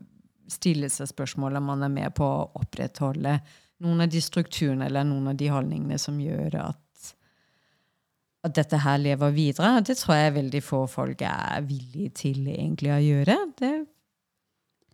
[0.51, 3.39] stille seg spørsmål om man er med på å opprettholde
[3.81, 6.80] noen av de strukturene eller noen av de holdningene som gjør at
[8.43, 9.81] at dette her lever videre.
[9.85, 13.35] Det tror jeg veldig få folk er villige til egentlig å gjøre.
[13.59, 13.71] Det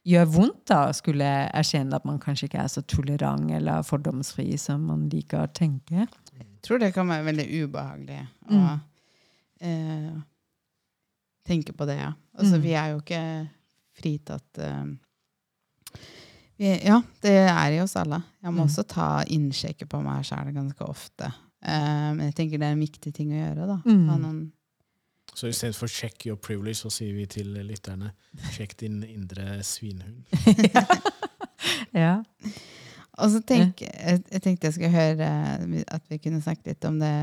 [0.08, 4.58] gjør vondt da å skulle erkjenne at man kanskje ikke er så tolerant eller fordomsfri
[4.60, 6.08] som man liker å tenke.
[6.38, 8.80] Jeg tror det kan være veldig ubehagelig å Mm.
[9.62, 10.22] eh,
[11.48, 12.14] tenke på det, ja.
[12.38, 12.62] Altså, Mm.
[12.62, 13.50] vi er jo ikke
[13.98, 14.86] fritatt eh,
[16.58, 18.24] vi, Ja, det er i oss alle.
[18.44, 18.68] Jeg må Mm.
[18.68, 21.34] også ta innsjekke på meg sjæl ganske ofte.
[21.66, 23.68] Eh, men jeg tenker det er en viktig ting å gjøre.
[23.74, 23.80] da.
[23.86, 24.06] Mm.
[24.12, 24.46] Ha noen
[25.38, 28.12] Så for 'check your privilege', så sier vi til lytterne
[28.52, 30.26] 'sjekk din indre svinhund'.
[31.94, 32.22] Ja.
[33.18, 35.30] Og så tenk, jeg, jeg tenkte jeg skulle høre
[35.66, 37.14] eh, at vi kunne snakke litt om det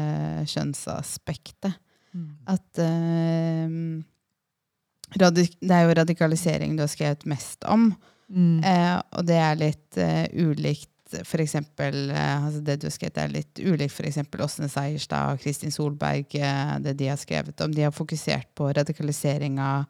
[0.51, 1.77] kjønnsaspektet.
[2.15, 2.31] Mm.
[2.47, 3.69] At uh,
[5.19, 7.89] radik Det er jo radikalisering du har skrevet mest om.
[8.29, 8.59] Mm.
[8.63, 13.33] Uh, og det er litt uh, ulikt eksempel, eh, altså Det du har skrevet, er
[13.33, 14.19] litt ulikt f.eks.
[14.47, 16.35] Åsne Seierstad og Kristin Solberg.
[16.35, 17.73] Eh, det de har skrevet om.
[17.75, 19.85] De har fokusert på radikalisering av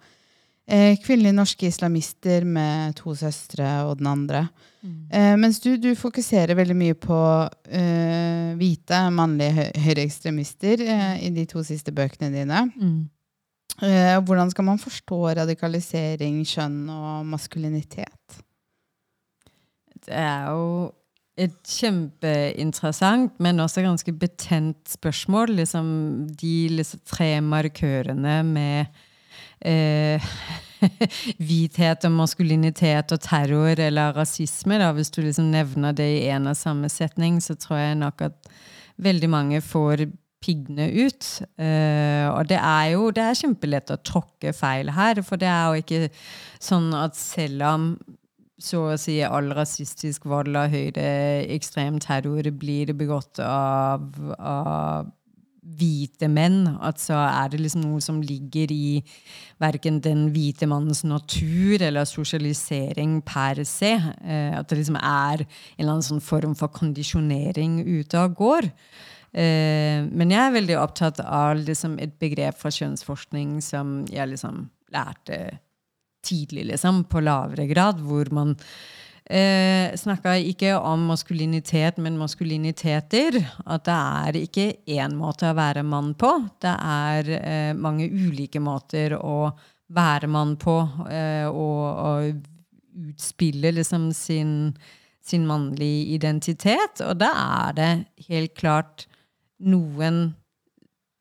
[0.66, 4.46] eh, kvinnelige norske islamister med to søstre og den andre.
[4.82, 4.94] Mm.
[5.10, 7.18] Eh, mens du, du fokuserer veldig mye på
[7.68, 10.84] eh, hvite, mannlige hø høyreekstremister
[11.20, 12.68] i de to siste bøkene dine.
[12.76, 13.02] Mm.
[13.74, 18.36] Hvordan skal man forstå radikalisering, kjønn og maskulinitet?
[20.04, 20.92] Det er jo
[21.40, 25.56] et kjempeinteressant, men også ganske betent spørsmål.
[25.58, 25.88] Liksom
[26.40, 28.86] de liksom tre markørene med
[29.66, 30.28] eh,
[31.48, 34.78] hvithet og maskulinitet og terror eller rasisme.
[34.78, 34.92] Da.
[34.94, 38.52] Hvis du liksom nevner det i en og samme setning, så tror jeg nok at
[39.02, 40.06] veldig mange får
[40.44, 41.30] piggene ut.
[41.58, 45.64] Eh, og det er jo det er kjempelett å tråkke feil her, for det er
[45.72, 46.12] jo ikke
[46.62, 47.88] sånn at selv om
[48.60, 51.04] så å si all rasistisk vold høyde,
[51.54, 54.06] ekstrem terror blir begått av,
[54.38, 55.10] av
[55.64, 59.00] hvite menn, at så er det liksom noe som ligger i
[59.62, 63.94] verken den hvite mannens natur eller sosialisering per se.
[63.96, 68.70] Eh, at det liksom er en eller annen sånn form for kondisjonering ute og går.
[69.32, 74.66] Eh, men jeg er veldig opptatt av liksom, et begrep fra kjønnsforskning som jeg liksom
[74.94, 75.58] lærte
[76.24, 78.54] tidlig, liksom, på lavere grad, hvor man
[79.24, 83.38] eh, snakka ikke om maskulinitet, men maskuliniteter.
[83.66, 86.32] At det er ikke én måte å være mann på.
[86.62, 89.52] Det er eh, mange ulike måter å
[89.94, 90.78] være mann på,
[91.12, 94.72] eh, og, og utspille liksom sin,
[95.22, 97.02] sin mannlige identitet.
[97.04, 97.92] Og da er det
[98.28, 99.06] helt klart
[99.64, 100.34] noen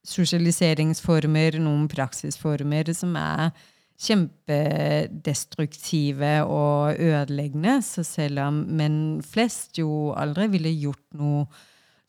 [0.03, 3.53] sosialiseringsformer, noen praksisformer som er
[3.99, 7.81] kjempedestruktive og ødeleggende.
[7.85, 11.45] Så selv om menn flest jo aldri ville gjort noe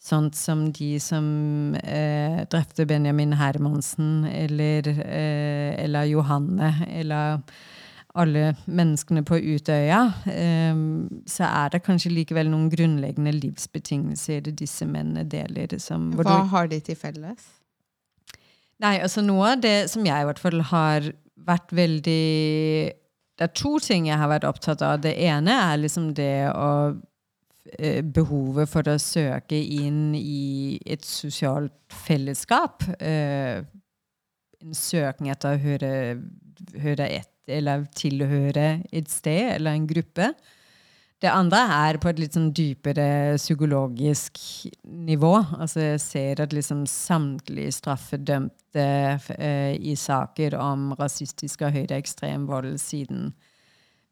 [0.04, 1.24] sånt som de som
[1.80, 7.40] eh, drepte Benjamin Hermansen eller, eh, eller Johanne eller
[8.14, 10.76] alle menneskene på Utøya, eh,
[11.26, 15.74] så er det kanskje likevel noen grunnleggende livsbetingelser disse mennene deler.
[15.82, 17.42] Som, Hva har de til felles?
[18.82, 21.00] Nei, altså noe av det som jeg i hvert fall har
[21.46, 22.22] vært veldig
[23.34, 25.00] Det er to ting jeg har vært opptatt av.
[25.02, 26.70] Det ene er liksom det å
[27.78, 31.74] eh, Behovet for å søke inn i et sosialt
[32.06, 32.86] fellesskap.
[33.00, 33.64] Eh,
[34.64, 35.94] en søken etter å høre,
[36.80, 40.30] høre et, eller tilhøre et sted eller en gruppe.
[41.24, 44.40] Det andre er på et litt sånn dypere psykologisk
[44.84, 45.34] nivå.
[45.56, 53.32] Altså jeg ser at liksom samtlige straffedømte i saker om rasistisk og høyreekstrem vold siden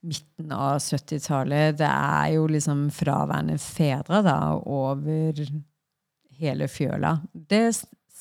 [0.03, 5.39] midten av 70-tallet, det er jo liksom fraværende fedre da, over
[6.43, 7.17] hele fjøla.
[7.33, 7.69] Det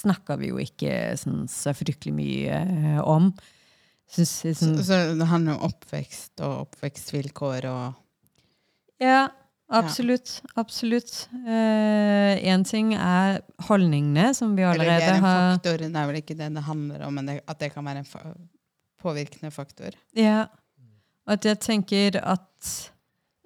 [0.01, 3.31] snakker vi jo ikke sånn, så fryktelig mye eh, om.
[4.11, 7.99] Synes, sånn, Så, så det handler om oppvekst og oppvekstvilkår og
[9.01, 9.29] Ja,
[9.71, 10.41] absolutt.
[10.59, 11.29] Absolutt.
[11.47, 16.19] Én ting er holdningene, som vi Eller det er en har faktor, det er vel
[16.21, 18.49] ikke det det handler om, men det, at det kan være en
[19.01, 19.95] påvirkende faktor.
[20.17, 20.45] Ja.
[21.27, 22.73] At jeg tenker at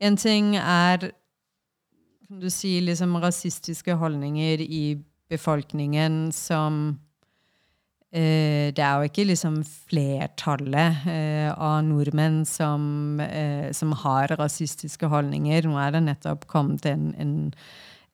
[0.01, 1.11] en ting er
[2.25, 4.97] kan du si, liksom rasistiske holdninger i
[5.29, 6.95] befolkningen som eh,
[8.15, 9.57] Det er jo ikke liksom
[9.89, 15.67] flertallet eh, av nordmenn som, eh, som har rasistiske holdninger.
[15.67, 17.33] Nå er det nettopp kommet en, en,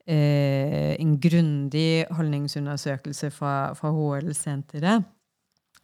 [0.09, 5.05] eh, en grundig holdningsundersøkelse fra, fra HL-senteret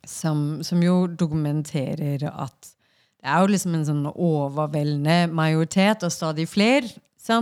[0.07, 2.73] som, som jo dokumenterer at
[3.17, 6.87] det er jo liksom en sånn overveldende majoritet og stadig flere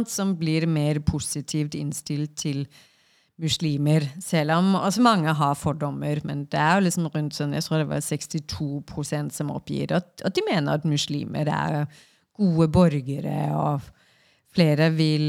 [0.09, 2.63] som blir mer positivt innstilt til
[3.41, 4.05] muslimer.
[4.23, 6.21] Selv om også mange har fordommer.
[6.23, 10.21] Men det er jo liksom rundt sånn, jeg tror det var 62% som oppgir at,
[10.25, 11.85] at de mener at muslimer er
[12.37, 13.37] gode borgere.
[13.55, 13.81] Og
[14.55, 15.27] flere vil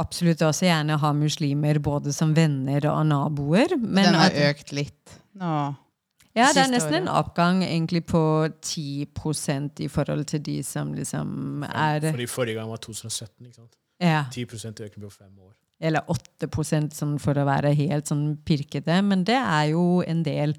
[0.00, 3.76] absolutt også gjerne ha muslimer både som venner og naboer.
[3.78, 5.74] Men Den har at- økt litt nå.
[6.36, 11.64] ja, det er nesten en oppgang egentlig på 10% i forhold til de som liksom
[11.68, 13.46] er Fordi forrige gang var 2017.
[13.46, 13.76] ikke sant?
[14.00, 14.24] Ja.
[14.32, 14.44] 10
[14.88, 15.52] økning på fem år.
[15.82, 19.00] Eller 8% sånn for å være helt sånn pirkete.
[19.02, 20.54] Men det er jo en del.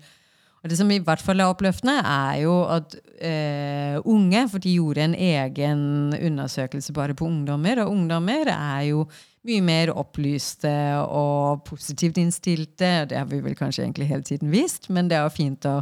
[0.63, 4.77] Og det som i hvert fall er oppløftende, er jo at eh, unge For de
[4.77, 5.83] gjorde en egen
[6.15, 9.05] undersøkelse bare på ungdommer, og ungdommer er jo
[9.43, 10.71] mye mer opplyste
[11.03, 12.91] og positivt innstilte.
[13.11, 15.81] Det har vi vel kanskje egentlig hele tiden visst, men det er jo fint å,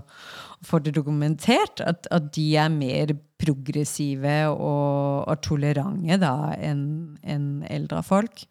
[0.61, 6.29] få det dokumentert at, at, de er mer progressive og, og tolerante
[6.61, 6.83] enn
[7.25, 8.43] en eldre folk.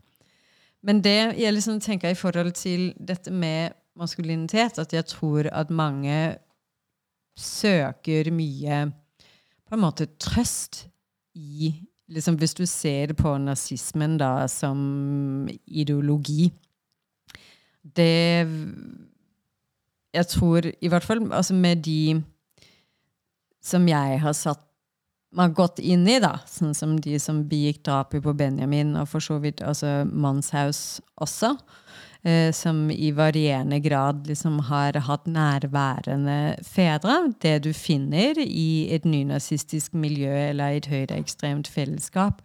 [0.83, 5.71] Men det jeg liksom tenker i forhold til dette med maskulinitet, at jeg tror at
[5.71, 6.37] mange
[7.37, 8.87] søker mye
[9.69, 10.87] på en måte trøst
[11.35, 11.75] i
[12.11, 16.51] liksom Hvis du ser på nazismen da som ideologi.
[17.83, 18.49] Det
[20.15, 22.25] Jeg tror i hvert fall altså med de
[23.63, 24.70] som jeg har satt
[25.37, 29.23] har gått inn i, da, sånn som de som begikk drapet på Benjamin, og for
[29.23, 31.53] så vidt altså Manshaus også,
[32.27, 37.21] eh, som i varierende grad liksom har hatt nærværende fedre.
[37.43, 42.43] Det du finner i et nynazistisk miljø eller i et høyreekstremt fellesskap,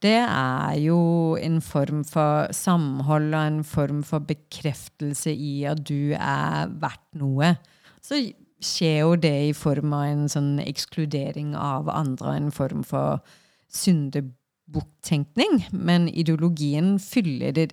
[0.00, 6.14] det er jo en form for samhold og en form for bekreftelse i at du
[6.14, 7.56] er verdt noe.
[8.00, 8.22] Så
[8.64, 13.20] skjer jo det i form av en sånn ekskludering av andre, en form for
[13.72, 15.64] syndebukktenkning.
[15.72, 17.70] Men ideologien fyller det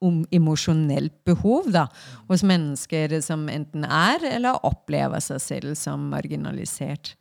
[0.00, 1.86] om emosjonelt behov da,
[2.30, 7.14] hos mennesker som enten er eller opplever seg selv som marginalisert.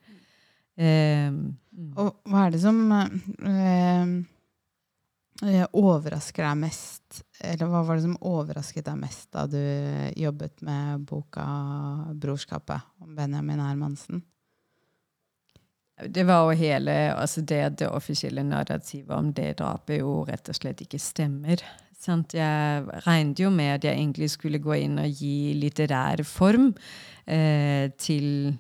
[0.80, 1.57] Um,
[1.99, 4.14] og hva er det som uh,
[5.40, 9.62] overrasker deg mest Eller hva var det som overrasket deg mest da du
[10.20, 11.46] jobbet med boka
[12.12, 14.22] 'Brorskapet' om Benjamin Hermansen?
[16.00, 20.56] Det var jo hele altså det, det offisielle narrativet om det drapet jo rett og
[20.56, 21.60] slett ikke stemmer.
[22.00, 22.34] Sant?
[22.34, 26.72] Jeg regnet jo med at jeg egentlig skulle gå inn og gi litterær form
[27.28, 28.56] eh, til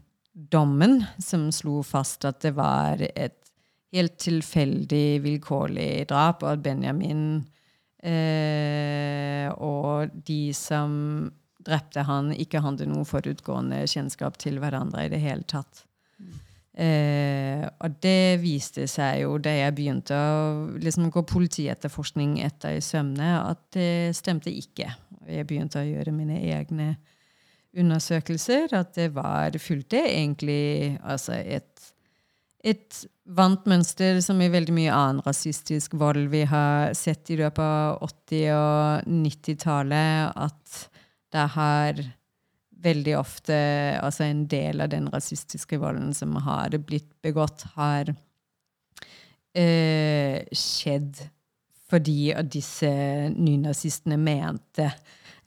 [0.51, 3.38] dommen, som slo fast at det var et
[3.95, 7.23] helt tilfeldig, vilkårlig drap, og at Benjamin
[8.03, 10.93] eh, og de som
[11.65, 15.83] drepte han, ikke hadde noe forutgående kjennskap til hverandre i det hele tatt.
[16.79, 20.41] Eh, og det viste seg jo da jeg begynte å
[20.79, 24.87] liksom, gå politietterforskning etter i sømne, at det stemte ikke.
[25.27, 26.93] Jeg begynte å gjøre mine egne
[27.77, 31.91] undersøkelser, at det var fulgte egentlig altså et,
[32.63, 37.63] et vant mønster som i veldig mye annen rasistisk vold vi har sett i løpet
[37.63, 40.79] av 80- og 90-tallet, at
[41.31, 42.01] det har
[42.79, 43.55] veldig ofte
[43.99, 48.13] altså en del av den rasistiske volden som har blitt begått, har
[49.53, 51.19] eh, skjedd
[51.89, 52.89] fordi at disse
[53.33, 54.91] nynazistene mente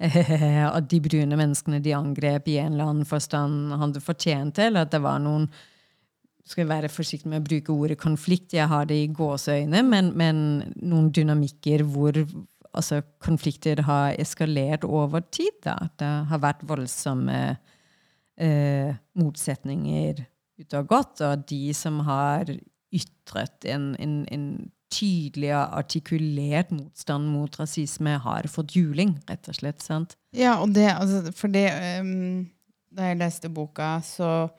[0.76, 4.86] at de brune menneskene de angrep, i en eller annen forstand hadde fortjent det, eller
[4.86, 5.46] at det var noen
[6.48, 10.40] skal være forsiktig med å bruke ordet konflikt, jeg har det i gåseøyne, men, men
[10.82, 12.18] noen dynamikker hvor
[12.72, 15.54] altså, konflikter har eskalert over tid.
[15.64, 15.76] Da.
[15.98, 17.38] Det har vært voldsomme
[18.36, 20.24] eh, motsetninger
[20.62, 22.50] ute og gått, og de som har
[22.92, 24.46] ytret en, en, en
[24.92, 29.80] tydelig og artikulert motstand mot rasisme, har fått juling, rett og slett.
[29.84, 30.16] sant?
[30.36, 31.68] Ja, og det, altså, for det
[32.00, 32.44] um,
[32.92, 34.50] Da jeg leste boka, så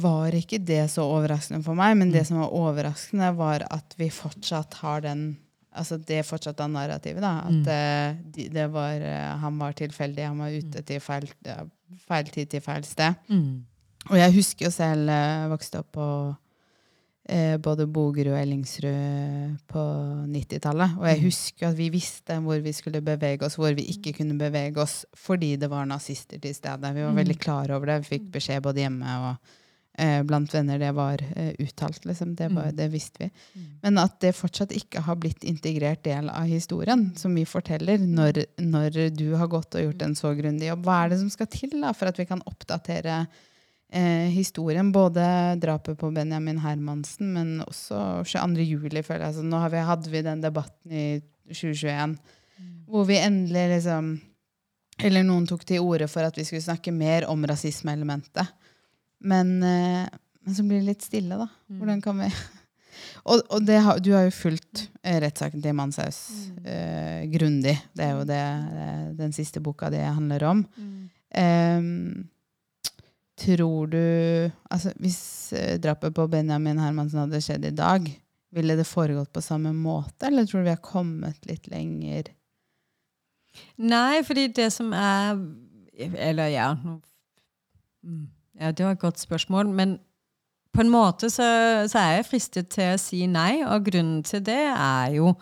[0.00, 1.96] var ikke det så overraskende for meg.
[1.98, 2.14] Men mm.
[2.14, 5.28] det som var overraskende, var at vi fortsatt har den
[5.78, 7.22] altså det fortsatte narrativet.
[7.22, 7.68] da, At mm.
[7.68, 11.28] uh, det var, uh, han var tilfeldig, han var ute til feil,
[12.08, 13.14] feil tid til feil sted.
[13.28, 13.64] Mm.
[14.08, 15.10] Og jeg husker jo selv
[15.52, 16.08] vokste opp på
[17.60, 19.82] både Bogerud og Ellingsrud på
[20.32, 20.96] 90-tallet.
[20.96, 21.24] Og jeg mm.
[21.26, 25.02] husker at vi visste hvor vi skulle bevege oss, hvor vi ikke kunne bevege oss
[25.18, 26.94] fordi det var nazister til stede.
[26.96, 27.20] Vi var mm.
[27.22, 28.02] veldig klar over det.
[28.04, 29.52] Vi fikk beskjed både hjemme og
[29.98, 32.04] eh, blant venner det var eh, uttalt.
[32.04, 32.34] Liksom.
[32.38, 32.76] Det, var, mm.
[32.76, 33.30] det, visste vi.
[33.54, 33.66] Mm.
[33.82, 38.44] Men at det fortsatt ikke har blitt integrert del av historien som vi forteller, når,
[38.62, 40.86] når du har gått og gjort en så grundig jobb.
[40.86, 43.24] Hva er det som skal til da, for at vi kan oppdatere
[43.92, 44.92] eh, historien?
[44.92, 45.24] Både
[45.60, 48.64] drapet på Benjamin Hermansen, men også 22.
[48.64, 49.02] juli.
[49.02, 49.38] føler jeg.
[49.38, 51.06] Så nå vi, hadde vi den debatten i
[51.48, 52.72] 2021 mm.
[52.88, 54.16] hvor vi endelig liksom
[54.98, 58.54] eller noen tok til orde for at vi skulle snakke mer om rasismeelementet.
[59.22, 61.46] Men, eh, men, så blir det litt stille, da.
[61.70, 61.82] Mm.
[61.82, 62.30] Hvordan kan vi
[63.28, 66.18] Og, og har, du har jo fulgt eh, rettssaken til Manshaus
[66.48, 66.64] mm.
[66.72, 67.76] eh, grundig.
[67.94, 68.40] Det er jo det
[68.72, 70.64] det den siste boka det handler om.
[70.78, 71.04] Mm.
[71.42, 71.88] Eh,
[73.38, 74.02] tror du
[74.70, 75.20] Altså, hvis
[75.82, 78.08] drapet på Benjamin Hermansen hadde skjedd i dag,
[78.54, 82.32] ville det foregått på samme måte, eller tror du vi har kommet litt lenger?
[83.80, 85.38] Nei, fordi det som er
[85.98, 88.26] Eller ja mm,
[88.60, 89.68] Ja, det var et godt spørsmål.
[89.68, 89.98] Men
[90.74, 91.46] på en måte så,
[91.90, 95.32] så er jeg fristet til å si nei, og grunnen til det er jo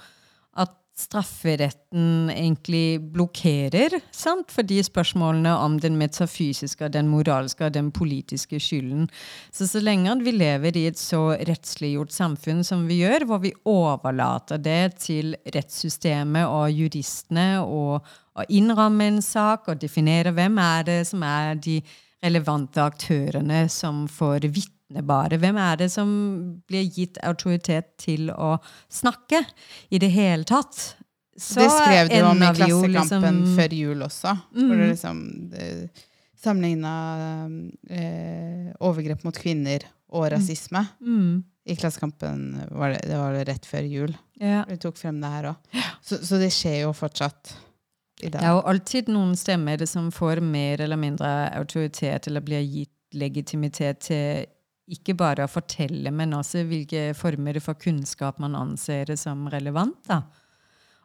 [0.97, 4.53] strafferetten egentlig blokkerer sant?
[4.53, 9.09] for de spørsmålene om den metafysiske, den moralske og den politiske skylden.
[9.53, 13.53] Så så lenge vi lever i et så rettsliggjort samfunn som vi gjør, hvor vi
[13.69, 18.01] overlater det til rettssystemet og juristene og
[18.49, 21.81] innramme en sak og definere hvem er det som er de
[22.25, 24.76] relevante aktørene som får vitne
[25.07, 25.39] bare.
[25.39, 28.59] Hvem er det som blir gitt autoritet til å
[28.93, 29.45] snakke
[29.91, 30.97] i det hele tatt?
[31.37, 34.37] Så det skrev du om i Klassekampen liksom- før jul også.
[34.55, 34.79] Hvor Mhm.
[34.79, 35.91] det liksom
[36.37, 36.95] sammenligna
[37.91, 39.85] eh, overgrep mot kvinner
[40.15, 40.85] og rasisme.
[41.03, 44.17] Mm, I Klassekampen var det, det var rett før jul.
[44.41, 44.65] ja.
[44.69, 45.57] Vi tok frem det her òg.
[46.03, 47.55] Så, så det skjer jo fortsatt
[48.21, 52.93] Det er jo alltid noen stemmer som får mer eller mindre autoritet eller blir gitt
[53.13, 54.47] legitimitet til
[54.87, 59.99] ikke bare å fortelle, men også hvilke former for kunnskap man anser det som relevant.
[60.07, 60.23] da.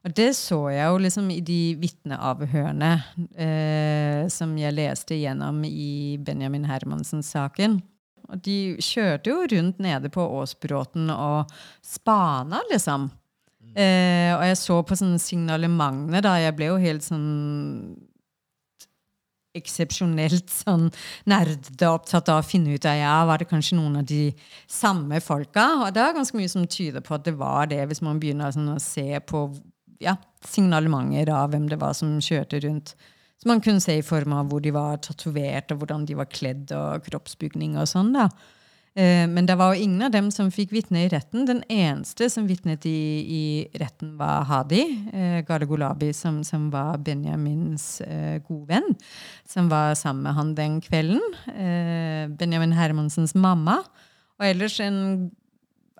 [0.01, 2.91] Og det så jeg jo liksom i de vitneavhørene
[3.37, 7.77] eh, som jeg leste gjennom i Benjamin Hermansen-saken.
[8.31, 11.51] Og de kjørte jo rundt nede på Åsbråten og
[11.85, 13.09] spana, liksom.
[13.71, 16.33] Eh, og jeg så på sånne signalementene da.
[16.41, 17.27] Jeg ble jo helt sånn
[19.57, 20.89] eksepsjonelt sånn
[21.29, 24.29] nerdete opptatt av å finne ut av ja, var det kanskje noen av de
[24.71, 25.65] samme folka.
[25.85, 28.53] Og det er ganske mye som tyder på at det var det, hvis man begynner
[28.55, 29.47] sånn, å se på
[30.01, 30.15] ja,
[30.47, 32.95] signalementer av hvem det var som kjørte rundt.
[33.41, 36.29] Så man kunne se i form av hvor de var tatovert, og hvordan de var
[36.29, 38.13] kledd, og kroppsbygning og sånn.
[38.13, 38.29] da.
[38.95, 41.45] Eh, Men det var jo ingen av dem som fikk vitne i retten.
[41.47, 43.43] Den eneste som vitnet i, i
[43.79, 44.81] retten, var Hadi
[45.13, 48.95] eh, Gale som, som var Benjamins eh, gode venn.
[49.47, 51.21] Som var sammen med han den kvelden.
[51.55, 53.81] Eh, Benjamin Hermansens mamma.
[54.39, 55.31] Og ellers en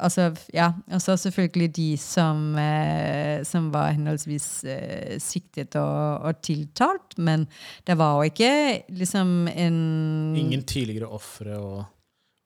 [0.02, 7.20] Altså, ja, altså selvfølgelig de som, eh, som var henholdsvis eh, siktet og, og tiltalt,
[7.22, 7.44] men
[7.86, 8.50] det var jo ikke
[8.98, 9.78] liksom en
[10.42, 11.84] Ingen tidligere ofre og-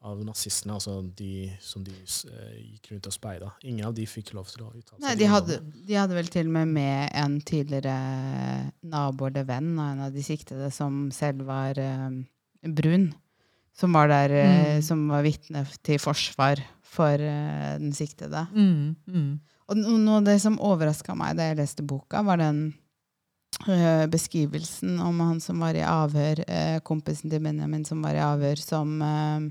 [0.05, 3.49] av nazistene, altså de som de eh, gikk rundt og speida.
[3.65, 5.03] Ingen av de fikk lov til å uttale seg.
[5.07, 5.57] Nei, de hadde,
[5.89, 7.95] de hadde vel til og med med en tidligere
[8.85, 12.09] nabo eller venn av en av de siktede som selv var eh,
[12.69, 13.09] brun.
[13.75, 14.81] Som var der, eh, Mm.
[14.87, 18.45] som var vitne til forsvar for eh, den siktede.
[18.53, 19.33] mm, mm.
[19.67, 22.75] Og noe av det som overraska meg da jeg leste boka, var den
[23.67, 28.21] eh, beskrivelsen om han som var i avhør, eh, kompisen til Benjamin som var i
[28.23, 29.49] avhør, som eh,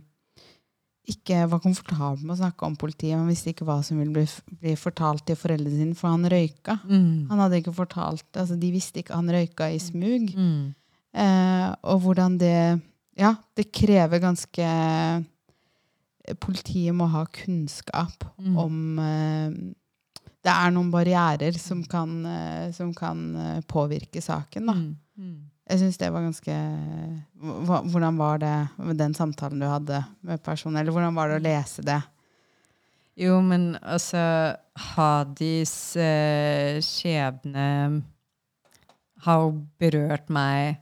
[1.07, 3.17] ikke var komfortabel med å snakke om politiet.
[3.19, 4.25] Han visste ikke hva som ville bli,
[4.63, 6.79] bli fortalt til foreldrene sine, for han røyka.
[6.89, 7.27] Mm.
[7.29, 10.33] Han hadde ikke fortalt, altså De visste ikke han røyka i smug.
[10.33, 10.75] Mm.
[11.15, 12.81] Eh, og hvordan det
[13.17, 14.65] Ja, det krever ganske
[16.41, 18.57] Politiet må ha kunnskap Mm.
[18.59, 19.51] om eh,
[20.45, 24.67] Det er noen barrierer som kan, eh, som kan eh, påvirke saken.
[24.67, 24.75] Da.
[25.65, 26.55] Jeg syns det var ganske
[27.41, 30.77] Hvordan var det med den samtalen du hadde med personen?
[30.81, 32.01] Eller hvordan var det å lese det?
[33.17, 34.21] Jo, men altså
[34.95, 37.67] Hadis eh, skjebne
[39.25, 40.81] har jo berørt meg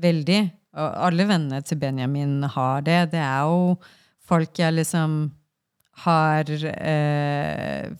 [0.00, 0.40] veldig.
[0.76, 3.00] Og alle vennene til Benjamin har det.
[3.12, 3.76] Det er jo
[4.26, 5.18] folk jeg liksom
[6.06, 7.92] har eh,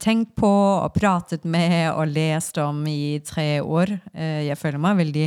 [0.00, 3.92] tenkt på og pratet med og lest om i tre år.
[4.14, 5.26] Eh, jeg føler meg veldig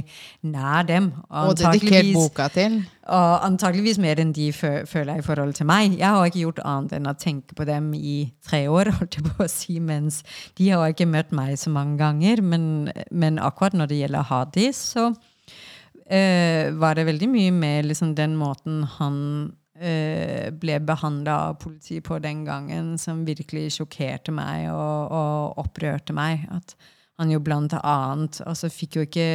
[0.51, 1.11] nær dem.
[1.29, 2.81] Og dedikert antageligvis- boka til?
[3.11, 5.97] og antageligvis mer enn de føler føler i forhold til meg.
[5.99, 9.27] Jeg har ikke gjort annet enn å tenke på dem i tre år, holdt jeg
[9.27, 10.21] på å si, mens
[10.59, 12.41] de har ikke møtt meg så mange ganger.
[12.41, 18.15] Men, men akkurat når det gjelder Hadi, så uh, var det veldig mye med liksom,
[18.15, 19.17] den måten han
[19.81, 26.43] ble behandla av politiet på den gangen, som virkelig sjokkerte meg og, og opprørte meg.
[26.53, 26.75] At
[27.21, 29.27] han jo blant annet altså fikk jo ikke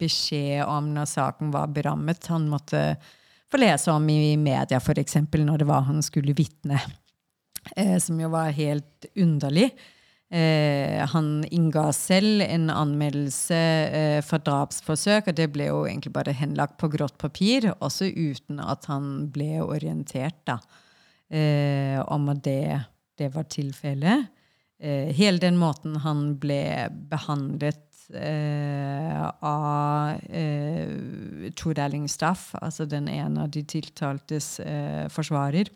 [0.00, 2.28] beskjed om når saken var berammet.
[2.32, 2.82] Han måtte
[3.50, 5.16] få lese om i media, f.eks.
[5.32, 6.80] når det var han skulle vitne.
[7.76, 9.70] Eh, som jo var helt underlig.
[10.30, 13.56] Eh, han innga selv en anmeldelse
[14.00, 18.62] eh, for drapsforsøk, og det ble jo egentlig bare henlagt på grått papir, også uten
[18.62, 20.60] at han ble orientert da,
[21.34, 22.62] eh, om at det,
[23.18, 24.30] det var tilfellet.
[24.80, 33.10] Eh, hele den måten han ble behandlet eh, av eh, Tor Erling Staff, altså den
[33.12, 34.54] ene av de tiltaltes
[35.12, 35.68] forsvarer,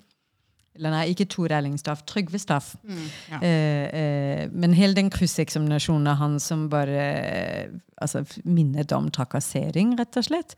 [0.75, 2.72] Eller nei, ikke Tor Erlingstaff, Trygve Staff.
[2.83, 3.39] Mm, ja.
[3.47, 9.95] Eh, eh, men hele den krysseksaminasjonen av han som bare eh, altså, minnet om trakassering,
[10.01, 10.57] rett og slett.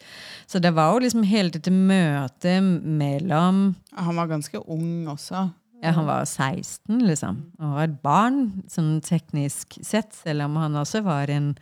[0.48, 5.50] Så det var jo liksom hele dette møtet mellom Han var ganske ung også.
[5.82, 7.42] ja, Han var 16, liksom.
[7.60, 11.52] Og var et barn, sånn teknisk sett, selv om han også var en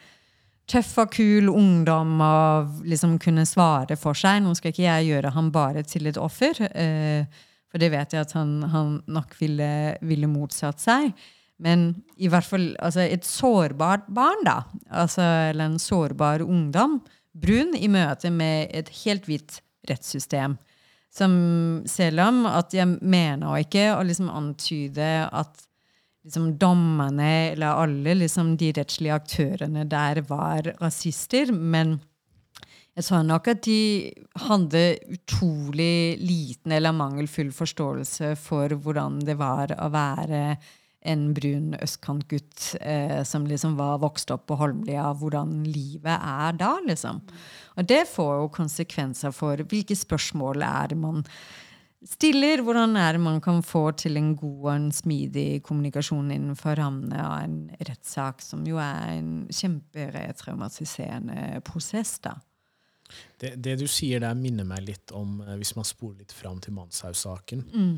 [0.71, 4.41] tøff og kul ungdom og liksom kunne svare for seg.
[4.45, 6.63] Nå skal ikke jeg gjøre ham bare til et offer.
[6.71, 7.27] Eh,
[7.75, 9.67] for det vet jeg at han, han nok ville,
[10.07, 11.09] ville, motsatt seg.
[11.59, 11.89] Men
[12.23, 14.61] i hvert fall altså et sårbart barn, da.
[14.95, 17.01] Altså, eller en sårbar ungdom.
[17.35, 19.59] Brun i møte med et helt hvitt
[19.91, 20.55] rettssystem.
[21.11, 21.35] Som
[21.91, 25.67] selv om at jeg mener ikke å liksom antyde at
[26.23, 31.99] liksom dommerne eller alle liksom de rettslige aktørene der var rasister, men
[32.95, 34.13] jeg sa nok at de
[34.47, 40.43] hadde utrolig liten eller mangelfull forståelse for hvordan det var å være
[41.05, 46.79] en brun østkantgutt eh, som liksom var vokst opp på Holmlia, hvordan livet er da,
[46.87, 47.21] liksom.
[47.77, 51.21] Og det får jo konsekvenser for hvilke spørsmål er man
[52.09, 57.21] stiller, hvordan er man kan få til en god og en smidig kommunikasjon innenfor rammene
[57.21, 62.35] av en rettssak, som jo er en kjemperetraumatiserende prosess, da.
[63.41, 66.61] Det, det, du sier der, minner meg litt om eh, hvis man spoler litt fram
[66.65, 67.65] til Manshaus-saken.
[67.75, 67.97] Mm.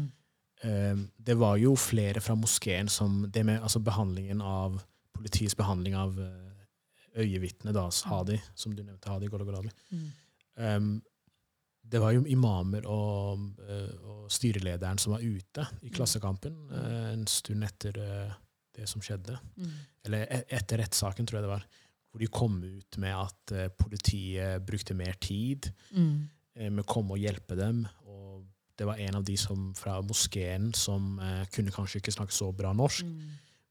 [0.67, 4.81] Eh, det var jo flere fra moskeen som det med altså behandlingen av
[5.17, 9.71] Politiets behandling av eh, øyevitnet, Hadi, som du nevnte, Hadi Gologolabi.
[9.91, 10.09] Mm.
[10.57, 10.91] Um,
[11.87, 18.01] det var jo imamer og, og, styrelederen som var ute i Klassekampen en stund etter
[18.77, 19.37] det som skjedde.
[19.57, 19.75] Mm.
[20.09, 21.67] Eller e, etter rettssaken, tror jeg det var
[22.17, 26.15] hvor de kom ut med at uh, politiet brukte mer tid mm.
[26.57, 27.83] uh, med å komme og hjelpe dem.
[28.09, 28.47] Og
[28.77, 32.51] det var en av de som, fra moskeen som eh, kunne kanskje ikke snakke så
[32.53, 33.31] bra norsk, mm.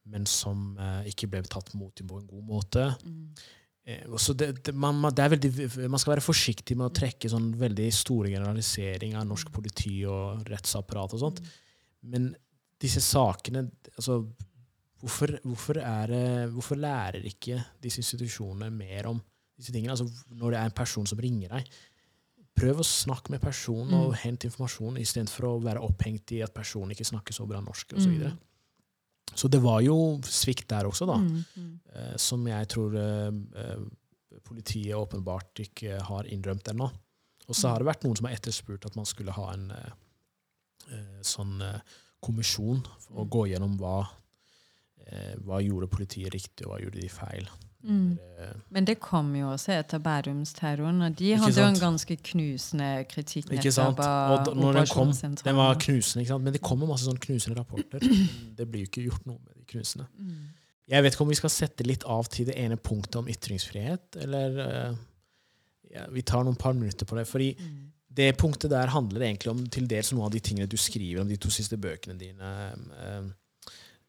[0.10, 0.72] men som
[1.06, 2.88] ikke ble tatt mot på en god måte.
[3.06, 4.18] Mm.
[4.18, 5.52] så det, det, man, det veldig,
[5.94, 10.42] man, skal være forsiktig med å trekke sånn veldig store generalisering av norsk politi og
[10.50, 11.44] rettsapparat og sånt.
[11.46, 12.10] Mm.
[12.10, 12.28] Men
[12.82, 14.24] disse sakene altså
[15.06, 16.12] Hvorfor, hvorfor, er,
[16.50, 19.20] hvorfor, lærer ikke disse institusjonene mer om
[19.54, 19.94] disse tingene?
[19.94, 21.70] Altså, når det er en person som ringer deg,
[22.56, 24.18] prøv å snakke med personen og mm.
[24.24, 28.02] hente informasjon istedenfor å være opphengt i at personen ikke snakker så bra norsk osv.
[28.02, 28.32] Så, videre.
[28.34, 29.36] mm.
[29.44, 31.38] så det var jo svikt der også, da, mm.
[31.54, 31.72] mm.
[31.94, 33.84] eh, som jeg tror eh,
[34.46, 36.90] politiet åpenbart ikke har innrømt ennå.
[37.46, 39.96] Og så har det vært noen som har etterspurt at man skulle ha en eh,
[40.96, 44.14] eh sånn eh, kommisjon for å gå gjennom hva eh,
[45.46, 47.50] hva gjorde politiet riktig, og hva gjorde de feil?
[47.86, 48.18] Mm.
[48.74, 53.52] Men det kom jo også etter Bærumsterroren, og de hadde jo en ganske knusende kritikk.
[53.54, 54.00] Ikke sant?
[54.02, 55.12] Og når den kom,
[55.44, 56.46] den var knusende, ikke sant?
[56.48, 58.02] men det kommer masse sånn knusende rapporter.
[58.58, 60.08] Det blir jo ikke gjort noe med de knusende.
[60.18, 60.46] Mm.
[60.90, 64.20] Jeg vet ikke om vi skal sette litt av til det ene punktet om ytringsfrihet,
[64.22, 65.00] eller uh,
[65.94, 67.26] ja, vi tar noen par minutter på det.
[67.30, 67.80] fordi mm.
[68.18, 71.30] det punktet der handler egentlig om til dels noen av de tingene du skriver om
[71.30, 72.54] de to siste bøkene dine.
[73.06, 73.34] Um,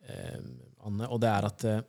[0.09, 0.41] uh,
[0.87, 1.85] Anne, og det er at eh,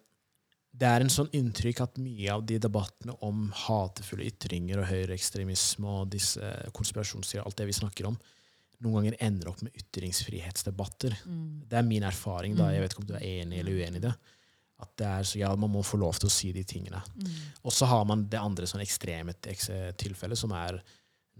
[0.77, 5.89] det er en sånn inntrykk at mye av de debattene om hatefulle ytringer og høyreekstremisme
[5.89, 8.17] og disse konspirasjonsteorier, alt det vi snakker om,
[8.85, 11.15] noen ganger ender opp med ytringsfrihetsdebatter.
[11.25, 11.63] Mm.
[11.69, 12.53] Det er min erfaring.
[12.57, 12.83] da, Jeg mm.
[12.83, 14.13] vet ikke om du er enig eller uenig i det.
[14.77, 17.01] At det er så, ja, Man må få lov til å si de tingene.
[17.17, 17.31] Mm.
[17.63, 20.77] Og så har man det andre sånn ekstreme tilfellet, som er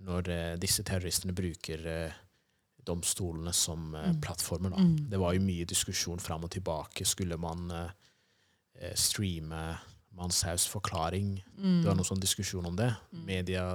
[0.07, 2.17] når uh, disse terroristene bruker uh,
[2.87, 4.21] domstolene som mm.
[4.23, 4.73] plattformer.
[4.73, 4.81] Da.
[4.83, 5.09] Mm.
[5.11, 7.05] Det var jo mye diskusjon fram og tilbake.
[7.05, 9.61] Skulle man eh, streame
[10.17, 11.35] Manshaus forklaring?
[11.57, 11.81] Mm.
[11.81, 12.89] Det var noen sånn diskusjon om det.
[13.13, 13.25] Mm.
[13.27, 13.67] Media,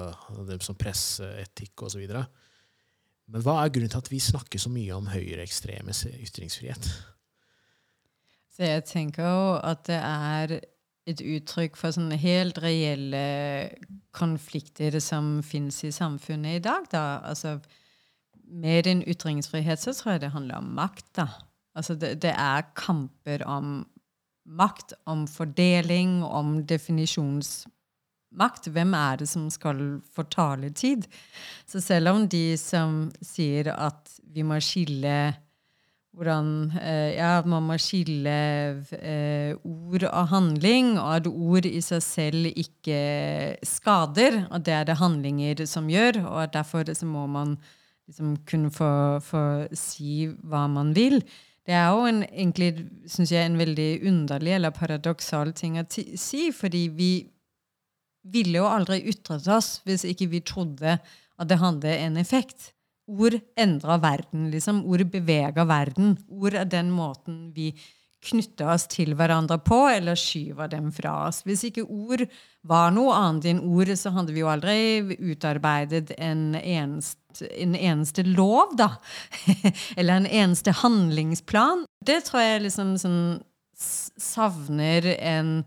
[0.48, 2.02] det som presseetikk osv.
[3.32, 6.90] Men hva er grunnen til at vi snakker så mye om høyreekstremes ytringsfrihet?
[8.52, 10.58] Så jeg tenker jo at det er
[11.08, 13.22] et uttrykk for sånne helt reelle
[14.14, 16.86] konflikter som finnes i samfunnet i dag.
[16.92, 17.22] Da.
[17.26, 17.56] Altså,
[18.52, 21.06] med din ytringsfrihet så tror jeg det handler om makt.
[21.16, 21.26] da.
[21.74, 23.86] Altså det, det, er kamper om
[24.44, 28.68] makt, om fordeling, om definisjonsmakt.
[28.68, 31.06] Hvem er det som skal få taletid?
[31.66, 35.32] Så selv om de som sier at vi må skille
[36.12, 38.32] hvordan eh, Ja, man må skille
[38.98, 44.84] eh, ord og handling, og at ord i seg selv ikke skader, og det er
[44.90, 47.56] det handlinger som gjør, og derfor så må man
[48.08, 49.42] liksom kunne få, få,
[49.76, 51.20] si hva man vil.
[51.66, 52.72] Det er jo en, egentlig,
[53.06, 57.12] synes jeg, en veldig underlig eller paradoksal ting å si, fordi vi
[58.22, 62.72] ville jo aldri ytret oss hvis ikke vi trodde at det hadde en effekt.
[63.06, 64.50] ord endrer verden.
[64.50, 64.84] liksom.
[64.86, 66.16] Ord beveger verden.
[66.28, 67.72] Ord er den måten vi
[68.22, 71.42] knytter oss til hverandre på, eller skyver dem fra oss.
[71.46, 72.24] Hvis ikke ord
[72.68, 78.24] var noe annet enn ord, så hadde vi jo aldri utarbeidet en eneste, en eneste
[78.28, 78.92] lov, da.
[79.98, 81.86] eller en eneste handlingsplan.
[82.04, 83.22] Det tror jeg liksom sånn
[83.82, 85.62] savner en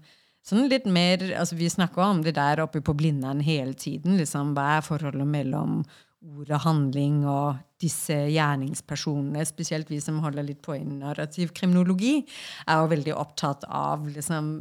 [0.45, 4.17] sånn litt mer altså Vi snakker om det der oppe på Blindern hele tiden.
[4.19, 5.81] liksom Hva er forholdet mellom
[6.25, 12.17] ord og handling og disse gjerningspersonene, spesielt vi som holder litt på i narrativ kriminologi,
[12.65, 14.55] er jo veldig opptatt av liksom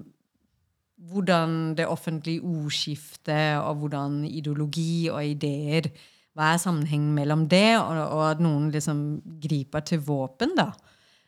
[1.10, 5.90] hvordan det offentlige ordskiftet og hvordan ideologi og ideer
[6.34, 10.72] Hva er sammenhengen mellom det, og, og at noen liksom griper til våpen, da.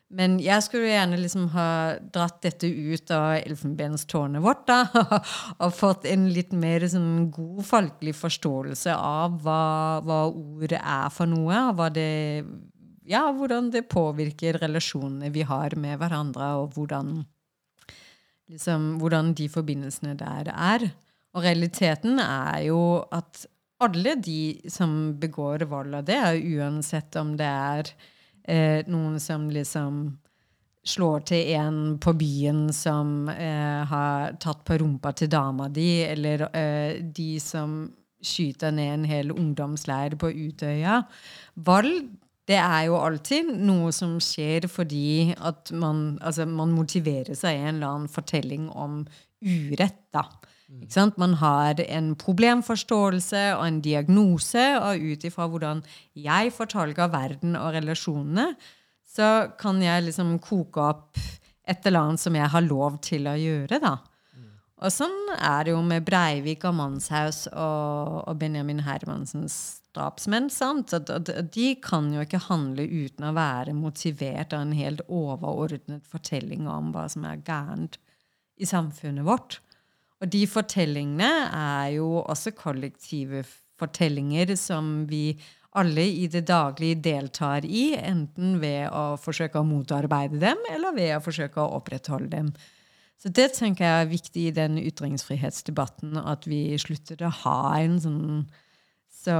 [0.07, 1.69] Men jeg skulle gjerne liksom ha
[2.15, 4.85] dratt dette ut av elfenbenstårnet vårt da,
[5.63, 11.27] og fått en litt mer sånn god folkelig forståelse av hva, hva ordet er for
[11.27, 12.45] noe, og det,
[13.07, 17.11] ja, hvordan det påvirker relasjonene vi har med hverandre, og hvordan,
[18.47, 20.87] liksom, hvordan de forbindelsene der er.
[21.35, 22.81] Og realiteten er jo
[23.11, 23.43] at
[23.83, 27.91] alle de som begår vold, og det er uansett om det er
[28.47, 30.17] eh, noen som liksom
[30.87, 36.47] slår til en på byen som eh, har tatt på rumpa til dama di, eller
[36.55, 37.81] eh, de som
[38.23, 41.01] skyter ned en hel ungdomsleir på Utøya.
[41.67, 42.07] Vold
[42.47, 47.65] det er jo alltid noe som skjer fordi at man, altså man motiverer seg i
[47.65, 49.01] en eller annen fortelling om
[49.43, 49.99] urett.
[50.15, 50.23] da.
[50.67, 51.13] Mm.
[51.15, 57.71] Man har en problemforståelse og en diagnose, og ut ifra hvordan jeg fortolker verden og
[57.77, 58.49] relasjonene,
[59.07, 61.17] så kan jeg liksom koke opp
[61.67, 63.79] et eller annet som jeg har lov til å gjøre.
[63.79, 63.95] da.
[64.35, 64.51] Mm.
[64.83, 70.49] Og sånn er det jo med Breivik og Manshaus og, og Benjamin Hermansens drapsmenn.
[70.53, 70.93] sant?
[70.93, 76.67] At, de kan jo ikke handle uten å være motivert av en helt overordnet fortelling
[76.71, 77.97] om hva som er gærent
[78.57, 79.61] i samfunnet vårt.
[80.21, 83.43] Og de fortellingene er jo også kollektive
[83.77, 85.37] fortellinger som vi
[85.77, 91.13] alle i det daglige deltar i, enten ved å forsøke å motarbeide dem, eller ved
[91.17, 92.53] å forsøke å opprettholde dem.
[93.21, 97.99] Så det tenker jeg er viktig i den ytringsfrihetsdebatten, at vi slutter å ha en
[98.01, 98.23] sånn
[99.17, 99.33] så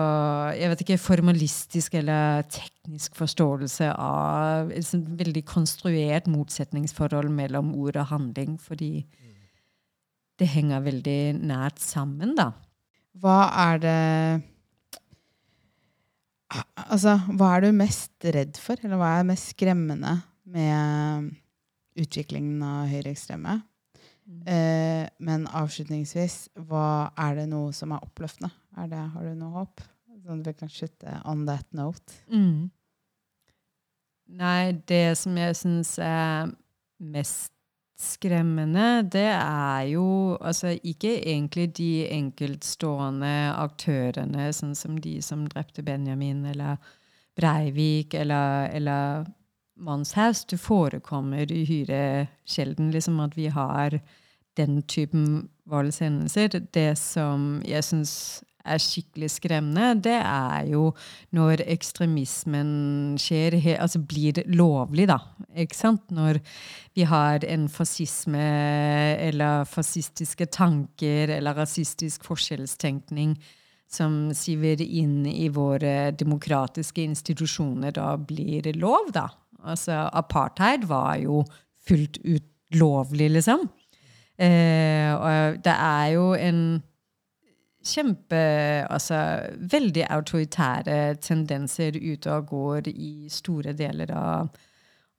[0.57, 8.09] jeg vet ikke, formalistisk eller teknisk forståelse av sånn veldig konstruert motsetningsforhold mellom ord og
[8.09, 8.57] handling.
[8.59, 9.05] fordi
[10.37, 12.51] det henger veldig nært sammen, da.
[13.17, 13.97] Hva er det
[16.87, 20.13] Altså, hva er du mest redd for, eller hva er mest skremmende
[20.47, 21.33] med
[21.99, 23.57] utviklingen av høyreekstreme?
[24.27, 24.39] Mm.
[24.53, 26.37] Eh, men avslutningsvis,
[26.69, 28.53] hva er det noe som er oppløftende?
[28.79, 29.83] Er det, har du noe håp?
[30.23, 32.15] Sånn at vi kan slutte on that note.
[32.31, 32.69] Mm.
[34.39, 36.49] Nei, det som jeg syns er
[36.99, 37.53] mest
[37.97, 45.81] skremmende, det er jo altså ikke egentlig de enkeltstående aktørene, sånn som de som drepte
[45.85, 46.77] Benjamin eller
[47.37, 49.25] Breivik eller, eller
[49.77, 50.45] Manshaus.
[50.45, 53.99] Det forekommer uhyre sjelden liksom, at vi har
[54.57, 56.61] den typen voldshendelser.
[56.73, 58.13] Det som jeg syns
[58.67, 60.91] er skikkelig skremmende, det er jo
[61.35, 65.19] når ekstremismen skjer, altså blir lovlig, da.
[65.57, 66.03] Ikke sant?
[66.13, 66.41] Når
[66.97, 68.43] vi har en fascisme
[69.27, 73.37] eller fascistiske tanker eller rasistisk forskjellstenkning
[73.87, 79.29] som siver inn i våre demokratiske institusjoner, da blir det lov, da.
[79.63, 81.41] Altså, apartheid var jo
[81.87, 82.43] fullt ut
[82.75, 83.63] lovlig, liksom.
[84.37, 86.61] Eh, og det er jo en
[87.87, 88.39] kjempe
[88.89, 89.19] Altså
[89.71, 94.51] veldig autoritære tendenser ute og går i store deler av,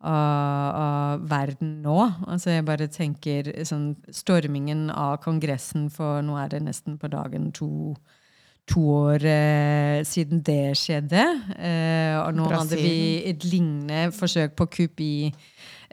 [0.01, 1.99] av, av verden nå.
[2.29, 7.51] Altså jeg bare tenker sånn Stormingen av Kongressen for nå er det nesten på dagen
[7.57, 7.71] to,
[8.69, 11.25] to år eh, siden det skjedde.
[11.57, 12.61] Eh, og nå Brasil.
[12.61, 13.01] hadde vi
[13.33, 15.31] et lignende forsøk på kupp i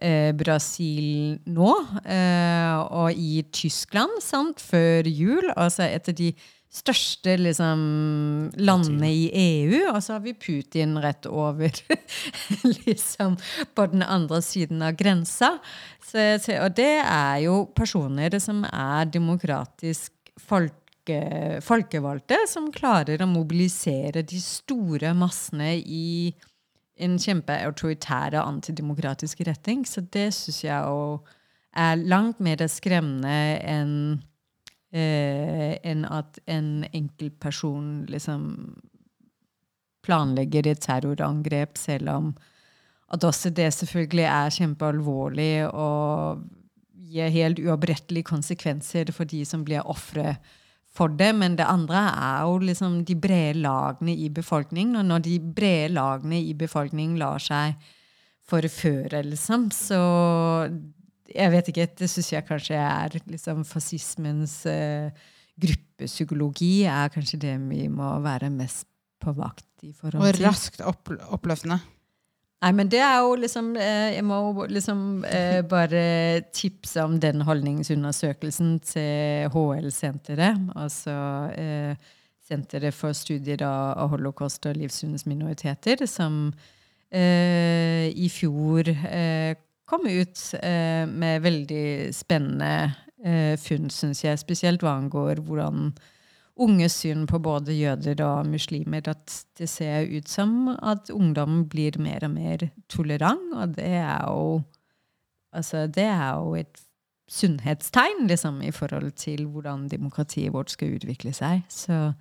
[0.01, 1.71] eh, Brasil nå.
[2.03, 5.49] Eh, og i Tyskland sant, før jul.
[5.55, 6.33] Altså etter de
[6.75, 7.81] største liksom,
[8.59, 11.71] landet i EU, og så har vi Putin rett over
[12.85, 13.37] liksom
[13.75, 15.55] på den andre siden av grensa.
[16.05, 16.19] Så,
[16.59, 20.11] og det er jo personer som er demokratisk
[20.41, 21.21] folke,
[21.63, 26.33] folkevalgte, som klarer å mobilisere de store massene i
[26.95, 29.83] en kjempeautoritær og antidemokratisk retning.
[29.87, 31.19] Så det syns jeg
[31.75, 33.97] er langt mer skremmende enn
[34.95, 38.43] eh, enn at en enkeltperson liksom
[40.05, 42.35] planlegger et terrorangrep, selv om
[43.13, 46.45] at også det selvfølgelig er kjempealvorlig og
[47.05, 50.35] gir helt uopprettelige konsekvenser for de som blir ofre
[50.95, 51.31] for det.
[51.37, 54.97] Men det andre er jo liksom de brede lagene i befolkningen.
[55.01, 57.77] Og når de brede lagene i befolkningen lar seg
[58.45, 60.01] forføre, liksom, så
[61.33, 65.09] Jeg vet ikke, det syns jeg kanskje er liksom fascismens uh,
[65.61, 68.87] gruppepsykologi er kanskje det vi må være mest
[69.21, 70.27] på vakt i forhold til.
[70.27, 71.79] Og raskt opp, oppløftende.
[72.63, 74.37] Nei, men det er jo liksom eh, Jeg må
[74.71, 80.71] liksom eh, bare tipse om den holdningsundersøkelsen til HL-senteret.
[80.75, 81.15] Altså
[81.53, 82.13] eh,
[82.45, 86.53] Senteret for studier av holocaust og livssynsminoriteter, som
[87.09, 89.55] eh, i fjor eh,
[89.85, 92.75] kom ut eh, med veldig spennende
[93.57, 94.37] funn, syns jeg.
[94.37, 95.87] Spesielt hva angår hvordan
[96.61, 101.97] unges syn på både jøder og muslimer at det ser ut som at ungdom blir
[101.97, 104.61] mer og mer tolerant, og det er jo
[105.55, 106.81] altså det er jo et
[107.31, 111.63] sunnhetstegn liksom, i forhold til hvordan demokratiet vårt skal utvikle seg.
[111.69, 112.13] Så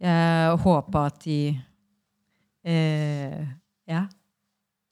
[0.00, 1.40] jeg håper at de
[2.64, 3.42] eh,
[3.88, 4.06] ja,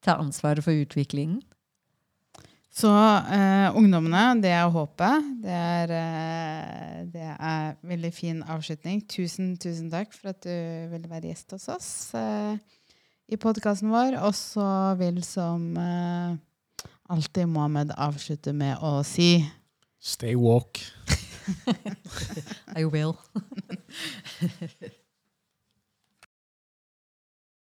[0.04, 1.40] tar ansvaret for utviklingen.
[2.70, 2.90] Så
[3.34, 5.30] eh, ungdommene, det er håpet.
[5.42, 9.02] Det er, eh, det er veldig fin avslutning.
[9.10, 10.54] Tusen, tusen takk for at du
[10.92, 12.54] ville være gjest hos oss eh,
[13.30, 14.20] i podkasten vår.
[14.22, 14.68] Og så
[15.02, 16.38] vil som eh,
[17.10, 19.32] alltid Mohammed avslutte med å si
[20.00, 20.78] Stay walk.
[22.78, 23.18] I will.